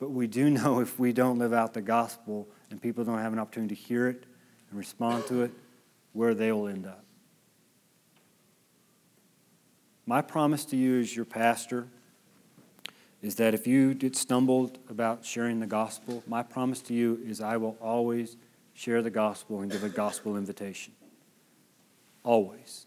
But 0.00 0.12
we 0.12 0.26
do 0.26 0.48
know 0.58 0.80
if 0.80 0.98
we 0.98 1.12
don't 1.12 1.38
live 1.38 1.52
out 1.52 1.74
the 1.74 1.82
gospel 1.82 2.48
and 2.70 2.80
people 2.80 3.04
don't 3.04 3.18
have 3.18 3.34
an 3.34 3.38
opportunity 3.38 3.76
to 3.76 3.80
hear 3.80 4.08
it 4.08 4.24
and 4.70 4.78
respond 4.78 5.26
to 5.26 5.42
it, 5.42 5.52
where 6.14 6.34
they 6.34 6.52
will 6.52 6.68
end 6.68 6.87
up. 6.87 7.04
My 10.06 10.22
promise 10.22 10.64
to 10.66 10.76
you 10.76 11.00
as 11.00 11.14
your 11.14 11.26
pastor 11.26 11.88
is 13.20 13.34
that 13.34 13.52
if 13.52 13.66
you 13.66 13.92
get 13.92 14.16
stumbled 14.16 14.78
about 14.88 15.26
sharing 15.26 15.60
the 15.60 15.66
gospel, 15.66 16.22
my 16.26 16.42
promise 16.42 16.80
to 16.82 16.94
you 16.94 17.20
is 17.26 17.42
I 17.42 17.58
will 17.58 17.76
always 17.78 18.38
share 18.72 19.02
the 19.02 19.10
gospel 19.10 19.60
and 19.60 19.70
give 19.70 19.84
a 19.84 19.90
gospel 19.90 20.38
invitation. 20.38 20.94
Always. 22.22 22.87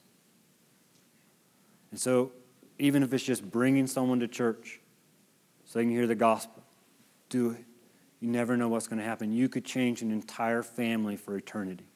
And 1.97 2.01
so, 2.03 2.31
even 2.77 3.01
if 3.01 3.11
it's 3.11 3.23
just 3.23 3.49
bringing 3.49 3.87
someone 3.87 4.19
to 4.19 4.27
church 4.27 4.79
so 5.65 5.79
they 5.79 5.83
can 5.83 5.89
hear 5.91 6.05
the 6.05 6.13
gospel, 6.13 6.61
do 7.27 7.49
it. 7.49 7.65
You 8.19 8.29
never 8.29 8.55
know 8.55 8.69
what's 8.69 8.87
going 8.87 8.99
to 8.99 9.03
happen. 9.03 9.31
You 9.31 9.49
could 9.49 9.65
change 9.65 10.03
an 10.03 10.11
entire 10.11 10.61
family 10.61 11.15
for 11.15 11.35
eternity. 11.35 11.87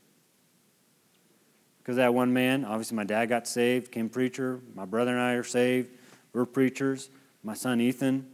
Because 1.78 1.98
that 1.98 2.16
one 2.16 2.34
man, 2.34 2.66
obviously, 2.66 2.96
my 2.96 3.04
dad 3.04 3.28
got 3.28 3.48
saved, 3.48 3.92
became 3.92 4.10
preacher. 4.10 4.60
My 4.74 4.86
brother 4.86 5.12
and 5.12 5.20
I 5.20 5.34
are 5.34 5.44
saved. 5.44 5.90
We're 6.34 6.48
preachers. 6.48 7.12
My 7.44 7.54
son 7.54 7.80
Ethan 7.80 8.26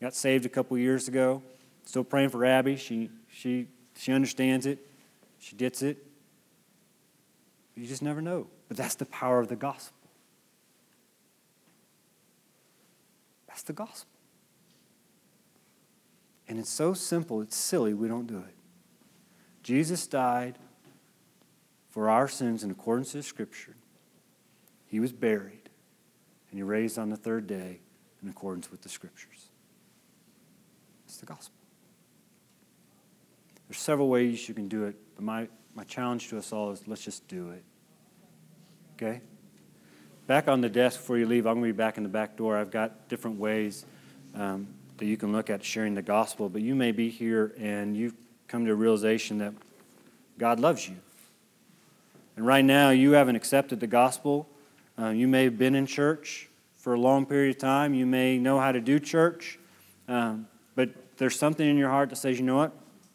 got 0.00 0.14
saved 0.14 0.46
a 0.46 0.48
couple 0.48 0.78
years 0.78 1.06
ago. 1.06 1.42
Still 1.84 2.02
praying 2.02 2.30
for 2.30 2.46
Abby. 2.46 2.76
She, 2.76 3.10
she, 3.30 3.66
she 3.94 4.10
understands 4.10 4.64
it, 4.64 4.78
she 5.38 5.54
gets 5.54 5.82
it. 5.82 5.98
You 7.74 7.86
just 7.86 8.00
never 8.00 8.22
know. 8.22 8.46
But 8.68 8.78
that's 8.78 8.94
the 8.94 9.04
power 9.04 9.38
of 9.38 9.48
the 9.48 9.56
gospel. 9.56 9.99
That's 13.60 13.66
the 13.66 13.72
gospel. 13.74 14.08
And 16.48 16.58
it's 16.58 16.70
so 16.70 16.94
simple, 16.94 17.42
it's 17.42 17.54
silly, 17.54 17.92
we 17.92 18.08
don't 18.08 18.26
do 18.26 18.38
it. 18.38 18.54
Jesus 19.62 20.06
died 20.06 20.56
for 21.90 22.08
our 22.08 22.26
sins 22.26 22.64
in 22.64 22.70
accordance 22.70 23.12
with 23.12 23.26
Scripture. 23.26 23.76
He 24.86 24.98
was 24.98 25.12
buried, 25.12 25.68
and 26.48 26.58
he 26.58 26.62
raised 26.62 26.98
on 26.98 27.10
the 27.10 27.18
third 27.18 27.46
day 27.46 27.80
in 28.22 28.30
accordance 28.30 28.70
with 28.70 28.80
the 28.80 28.88
Scriptures. 28.88 29.50
It's 31.04 31.18
the 31.18 31.26
gospel. 31.26 31.58
There's 33.68 33.78
several 33.78 34.08
ways 34.08 34.48
you 34.48 34.54
can 34.54 34.68
do 34.68 34.84
it, 34.84 34.96
but 35.16 35.22
my, 35.22 35.48
my 35.74 35.84
challenge 35.84 36.30
to 36.30 36.38
us 36.38 36.50
all 36.50 36.70
is 36.70 36.88
let's 36.88 37.04
just 37.04 37.28
do 37.28 37.50
it. 37.50 37.64
Okay? 38.94 39.20
Back 40.30 40.46
on 40.46 40.60
the 40.60 40.68
desk 40.68 41.00
before 41.00 41.18
you 41.18 41.26
leave, 41.26 41.44
I'm 41.44 41.54
going 41.54 41.66
to 41.66 41.74
be 41.74 41.76
back 41.76 41.96
in 41.96 42.04
the 42.04 42.08
back 42.08 42.36
door. 42.36 42.56
I've 42.56 42.70
got 42.70 43.08
different 43.08 43.40
ways 43.40 43.84
um, 44.36 44.68
that 44.98 45.06
you 45.06 45.16
can 45.16 45.32
look 45.32 45.50
at 45.50 45.64
sharing 45.64 45.96
the 45.96 46.02
gospel, 46.02 46.48
but 46.48 46.62
you 46.62 46.76
may 46.76 46.92
be 46.92 47.10
here 47.10 47.52
and 47.58 47.96
you've 47.96 48.14
come 48.46 48.64
to 48.64 48.70
a 48.70 48.74
realization 48.76 49.38
that 49.38 49.54
God 50.38 50.60
loves 50.60 50.88
you. 50.88 50.94
And 52.36 52.46
right 52.46 52.64
now, 52.64 52.90
you 52.90 53.10
haven't 53.10 53.34
accepted 53.34 53.80
the 53.80 53.88
gospel. 53.88 54.48
Uh, 54.96 55.08
you 55.08 55.26
may 55.26 55.42
have 55.42 55.58
been 55.58 55.74
in 55.74 55.84
church 55.84 56.48
for 56.78 56.94
a 56.94 57.00
long 57.00 57.26
period 57.26 57.56
of 57.56 57.58
time. 57.60 57.92
You 57.92 58.06
may 58.06 58.38
know 58.38 58.60
how 58.60 58.70
to 58.70 58.80
do 58.80 59.00
church. 59.00 59.58
Um, 60.06 60.46
but 60.76 60.90
there's 61.16 61.36
something 61.36 61.68
in 61.68 61.76
your 61.76 61.90
heart 61.90 62.10
that 62.10 62.16
says, 62.18 62.38
you 62.38 62.44
know 62.46 62.56
what? 62.56 62.72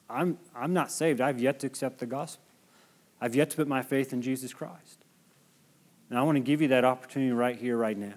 I'm, 0.09 0.37
I'm 0.53 0.73
not 0.73 0.91
saved. 0.91 1.21
I've 1.21 1.39
yet 1.39 1.61
to 1.61 1.67
accept 1.67 1.99
the 1.99 2.07
gospel. 2.07 2.43
I've 3.21 3.35
yet 3.35 3.51
to 3.51 3.55
put 3.55 3.69
my 3.69 3.83
faith 3.83 4.11
in 4.11 4.21
Jesus 4.21 4.53
Christ. 4.53 5.04
And 6.09 6.19
I 6.19 6.23
want 6.23 6.35
to 6.35 6.41
give 6.41 6.61
you 6.61 6.69
that 6.69 6.85
opportunity 6.85 7.31
right 7.31 7.57
here, 7.57 7.77
right 7.77 7.97
now. 7.97 8.13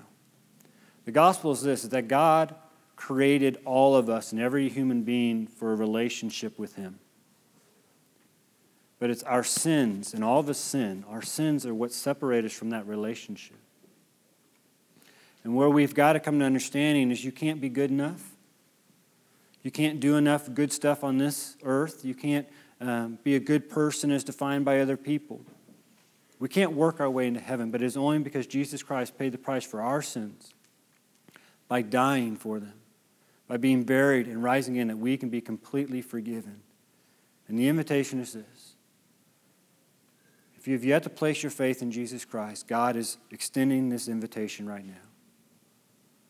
The 1.04 1.12
gospel 1.12 1.52
is 1.52 1.62
this 1.62 1.84
is 1.84 1.90
that 1.90 2.08
God 2.08 2.54
created 2.96 3.58
all 3.64 3.96
of 3.96 4.10
us 4.10 4.32
and 4.32 4.40
every 4.40 4.68
human 4.68 5.02
being 5.02 5.46
for 5.46 5.72
a 5.72 5.76
relationship 5.76 6.58
with 6.58 6.74
Him. 6.74 6.98
But 8.98 9.10
it's 9.10 9.22
our 9.22 9.44
sins 9.44 10.12
and 10.12 10.24
all 10.24 10.48
us 10.48 10.58
sin. 10.58 11.04
Our 11.08 11.22
sins 11.22 11.64
are 11.64 11.74
what 11.74 11.92
separate 11.92 12.44
us 12.44 12.52
from 12.52 12.70
that 12.70 12.86
relationship. 12.86 13.56
And 15.44 15.54
where 15.54 15.70
we've 15.70 15.94
got 15.94 16.14
to 16.14 16.20
come 16.20 16.40
to 16.40 16.44
understanding 16.44 17.10
is 17.10 17.24
you 17.24 17.32
can't 17.32 17.60
be 17.60 17.68
good 17.68 17.90
enough. 17.90 18.36
You 19.62 19.70
can't 19.70 20.00
do 20.00 20.16
enough 20.16 20.52
good 20.52 20.72
stuff 20.72 21.04
on 21.04 21.18
this 21.18 21.56
earth. 21.62 22.04
You 22.04 22.14
can't 22.14 22.46
um, 22.80 23.18
be 23.22 23.34
a 23.36 23.40
good 23.40 23.70
person 23.70 24.10
as 24.10 24.24
defined 24.24 24.64
by 24.64 24.80
other 24.80 24.96
people. 24.96 25.40
We 26.38 26.48
can't 26.48 26.72
work 26.72 27.00
our 27.00 27.10
way 27.10 27.26
into 27.26 27.40
heaven, 27.40 27.70
but 27.70 27.82
it 27.82 27.86
is 27.86 27.96
only 27.96 28.20
because 28.20 28.46
Jesus 28.46 28.82
Christ 28.82 29.18
paid 29.18 29.32
the 29.32 29.38
price 29.38 29.64
for 29.64 29.80
our 29.80 30.02
sins 30.02 30.54
by 31.66 31.82
dying 31.82 32.36
for 32.36 32.60
them, 32.60 32.74
by 33.48 33.56
being 33.56 33.82
buried 33.82 34.26
and 34.26 34.42
rising 34.42 34.74
again, 34.74 34.88
that 34.88 34.98
we 34.98 35.16
can 35.16 35.28
be 35.28 35.40
completely 35.40 36.00
forgiven. 36.00 36.60
And 37.48 37.58
the 37.58 37.68
invitation 37.68 38.20
is 38.20 38.34
this 38.34 38.74
if 40.56 40.66
you 40.66 40.74
have 40.74 40.84
yet 40.84 41.02
to 41.04 41.10
place 41.10 41.42
your 41.42 41.50
faith 41.50 41.82
in 41.82 41.90
Jesus 41.90 42.24
Christ, 42.24 42.68
God 42.68 42.96
is 42.96 43.16
extending 43.30 43.88
this 43.88 44.08
invitation 44.08 44.66
right 44.66 44.84
now. 44.84 44.94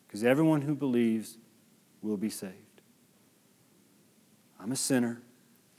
Because 0.07 0.23
everyone 0.23 0.61
who 0.61 0.75
believes 0.75 1.37
will 2.01 2.17
be 2.17 2.29
saved. 2.29 2.53
I'm 4.59 4.71
a 4.71 4.75
sinner. 4.75 5.21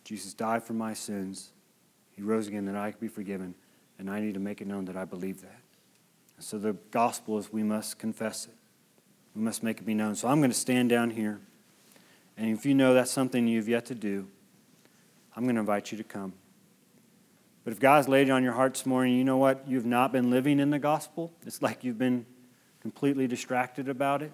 Jesus 0.04 0.34
died 0.34 0.62
for 0.62 0.72
my 0.72 0.94
sins. 0.94 1.50
He 2.12 2.22
rose 2.22 2.48
again 2.48 2.64
that 2.66 2.76
I 2.76 2.90
could 2.90 3.00
be 3.00 3.08
forgiven, 3.08 3.54
and 4.00 4.10
I 4.10 4.18
need 4.18 4.32
to 4.32 4.40
make 4.40 4.62
it 4.62 4.66
known 4.66 4.86
that 4.86 4.96
I 4.96 5.04
believe 5.04 5.42
that. 5.42 5.60
So 6.38 6.58
the 6.58 6.72
gospel 6.90 7.38
is 7.38 7.52
we 7.52 7.62
must 7.62 7.98
confess 7.98 8.46
it. 8.46 8.54
We 9.36 9.42
must 9.42 9.62
make 9.62 9.78
it 9.78 9.84
be 9.84 9.92
known. 9.92 10.14
So 10.14 10.26
I'm 10.26 10.40
going 10.40 10.50
to 10.50 10.56
stand 10.56 10.88
down 10.88 11.10
here. 11.10 11.38
And 12.38 12.50
if 12.50 12.64
you 12.64 12.74
know 12.74 12.94
that's 12.94 13.10
something 13.10 13.46
you've 13.46 13.68
yet 13.68 13.84
to 13.86 13.94
do, 13.94 14.26
I'm 15.36 15.44
going 15.44 15.56
to 15.56 15.60
invite 15.60 15.92
you 15.92 15.98
to 15.98 16.04
come. 16.04 16.32
But 17.62 17.74
if 17.74 17.78
God's 17.78 18.08
laid 18.08 18.28
it 18.28 18.30
on 18.30 18.42
your 18.42 18.54
heart 18.54 18.72
this 18.72 18.86
morning, 18.86 19.16
you 19.16 19.22
know 19.22 19.36
what? 19.36 19.68
You've 19.68 19.84
not 19.84 20.12
been 20.12 20.30
living 20.30 20.58
in 20.60 20.70
the 20.70 20.78
gospel. 20.78 21.30
It's 21.46 21.60
like 21.60 21.84
you've 21.84 21.98
been 21.98 22.24
completely 22.80 23.26
distracted 23.26 23.86
about 23.86 24.22
it. 24.22 24.32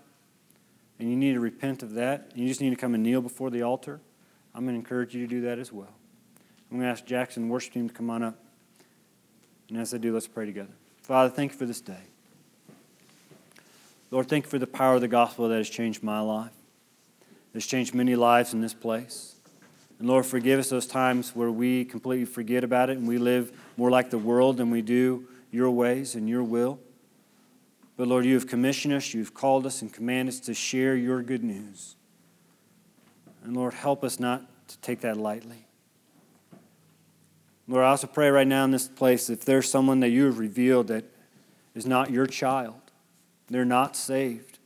And 1.01 1.11
you 1.11 1.17
need 1.17 1.35
to 1.35 1.41
repent 1.41 1.83
of 1.83 1.95
that. 1.95 2.31
You 2.37 2.47
just 2.47 2.61
need 2.61 2.71
to 2.71 2.77
come 2.77 2.95
and 2.95 3.03
kneel 3.03 3.21
before 3.21 3.51
the 3.51 3.63
altar. 3.63 4.01
I'm 4.55 4.65
going 4.65 4.77
to 4.77 4.79
encourage 4.79 5.13
you 5.13 5.27
to 5.27 5.29
do 5.29 5.41
that 5.43 5.59
as 5.59 5.73
well. 5.73 5.93
I'm 6.71 6.79
going 6.79 6.87
to 6.87 6.93
ask 6.93 7.05
Jackson, 7.05 7.49
worship 7.49 7.73
team, 7.73 7.89
to 7.89 7.95
come 7.95 8.11
on 8.11 8.23
up. 8.23 8.39
And 9.69 9.79
as 9.79 9.93
I 9.93 9.99
do, 9.99 10.15
let's 10.15 10.29
pray 10.29 10.47
together. 10.47 10.73
Father, 11.03 11.29
thank 11.29 11.53
you 11.53 11.59
for 11.59 11.67
this 11.67 11.81
day. 11.81 12.03
Lord, 14.11 14.29
thank 14.29 14.45
you 14.45 14.51
for 14.51 14.59
the 14.59 14.67
power 14.67 14.95
of 14.95 15.01
the 15.01 15.09
gospel 15.09 15.49
that 15.49 15.57
has 15.57 15.69
changed 15.69 16.03
my 16.03 16.21
life, 16.21 16.53
has 17.55 17.67
changed 17.67 17.95
many 17.95 18.15
lives 18.15 18.55
in 18.55 18.61
this 18.61 18.75
place. 18.75 19.35
And 19.99 20.09
Lord, 20.09 20.27
forgive 20.27 20.61
us 20.61 20.69
those 20.69 20.87
times 20.87 21.35
where 21.35 21.51
we 21.51 21.85
completely 21.85 22.27
forget 22.27 22.63
about 22.63 22.91
it 22.91 22.99
and 22.99 23.09
we 23.09 23.19
live 23.19 23.53
more 23.77 23.91
like 23.91 24.11
the 24.11 24.19
world 24.19 24.59
than 24.59 24.71
we 24.71 24.83
do 24.83 25.27
your 25.51 25.71
ways 25.71 26.15
and 26.15 26.29
your 26.29 26.43
will. 26.43 26.79
But 27.97 28.09
Lord, 28.09 28.25
you 28.27 28.35
have 28.35 28.47
commissioned 28.47 28.93
us, 28.95 29.15
you've 29.15 29.33
called 29.33 29.65
us 29.65 29.81
and 29.81 29.93
commanded 29.93 30.35
us 30.35 30.41
to 30.41 30.55
share 30.55 30.95
your 30.95 31.23
good 31.23 31.43
news. 31.43 31.97
And 33.43 33.57
Lord, 33.57 33.75
help 33.75 34.05
us 34.05 34.21
not 34.21 34.43
to 34.69 34.79
take 34.79 35.01
that 35.01 35.17
lightly. 35.17 35.66
Lord, 37.69 37.85
I 37.85 37.89
also 37.89 38.07
pray 38.07 38.31
right 38.31 38.47
now 38.47 38.65
in 38.65 38.71
this 38.71 38.89
place 38.89 39.29
if 39.29 39.45
there's 39.45 39.71
someone 39.71 40.01
that 40.01 40.11
you 40.11 40.27
have 40.27 40.39
revealed 40.39 40.89
that 40.89 41.05
is 41.75 41.87
not 41.87 42.11
your 42.11 42.27
child, 42.27 42.81
they're 43.49 43.65
not 43.65 43.97
saved, 43.97 44.59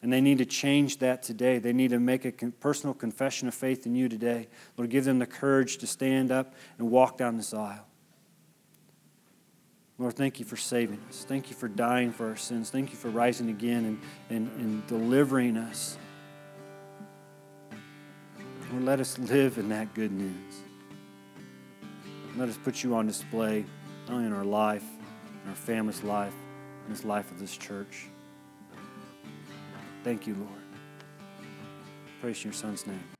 and 0.00 0.12
they 0.12 0.20
need 0.20 0.38
to 0.38 0.44
change 0.44 0.98
that 0.98 1.22
today. 1.22 1.58
They 1.58 1.72
need 1.72 1.90
to 1.90 1.98
make 1.98 2.24
a 2.24 2.32
personal 2.32 2.94
confession 2.94 3.48
of 3.48 3.54
faith 3.54 3.86
in 3.86 3.96
you 3.96 4.08
today. 4.08 4.48
Lord, 4.76 4.90
give 4.90 5.04
them 5.04 5.18
the 5.18 5.26
courage 5.26 5.78
to 5.78 5.86
stand 5.86 6.30
up 6.30 6.54
and 6.78 6.90
walk 6.90 7.18
down 7.18 7.36
this 7.36 7.52
aisle. 7.52 7.86
Lord, 9.98 10.14
thank 10.14 10.38
you 10.38 10.44
for 10.44 10.56
saving 10.56 11.00
us. 11.08 11.24
Thank 11.26 11.48
you 11.48 11.56
for 11.56 11.68
dying 11.68 12.12
for 12.12 12.28
our 12.28 12.36
sins. 12.36 12.68
Thank 12.68 12.90
you 12.90 12.96
for 12.96 13.08
rising 13.08 13.48
again 13.48 13.84
and, 13.86 14.00
and, 14.28 14.60
and 14.60 14.86
delivering 14.86 15.56
us. 15.56 15.96
Lord, 18.70 18.84
let 18.84 19.00
us 19.00 19.18
live 19.18 19.56
in 19.58 19.70
that 19.70 19.94
good 19.94 20.12
news. 20.12 20.65
Let 22.36 22.50
us 22.50 22.58
put 22.58 22.82
you 22.82 22.94
on 22.94 23.06
display, 23.06 23.64
not 24.06 24.14
only 24.14 24.26
in 24.26 24.32
our 24.34 24.44
life, 24.44 24.84
in 25.42 25.48
our 25.48 25.56
family's 25.56 26.02
life, 26.02 26.34
in 26.84 26.92
this 26.92 27.02
life 27.02 27.30
of 27.30 27.40
this 27.40 27.56
church. 27.56 28.08
Thank 30.04 30.26
you, 30.26 30.34
Lord. 30.34 30.50
Praise 32.20 32.44
your 32.44 32.52
son's 32.52 32.86
name. 32.86 33.15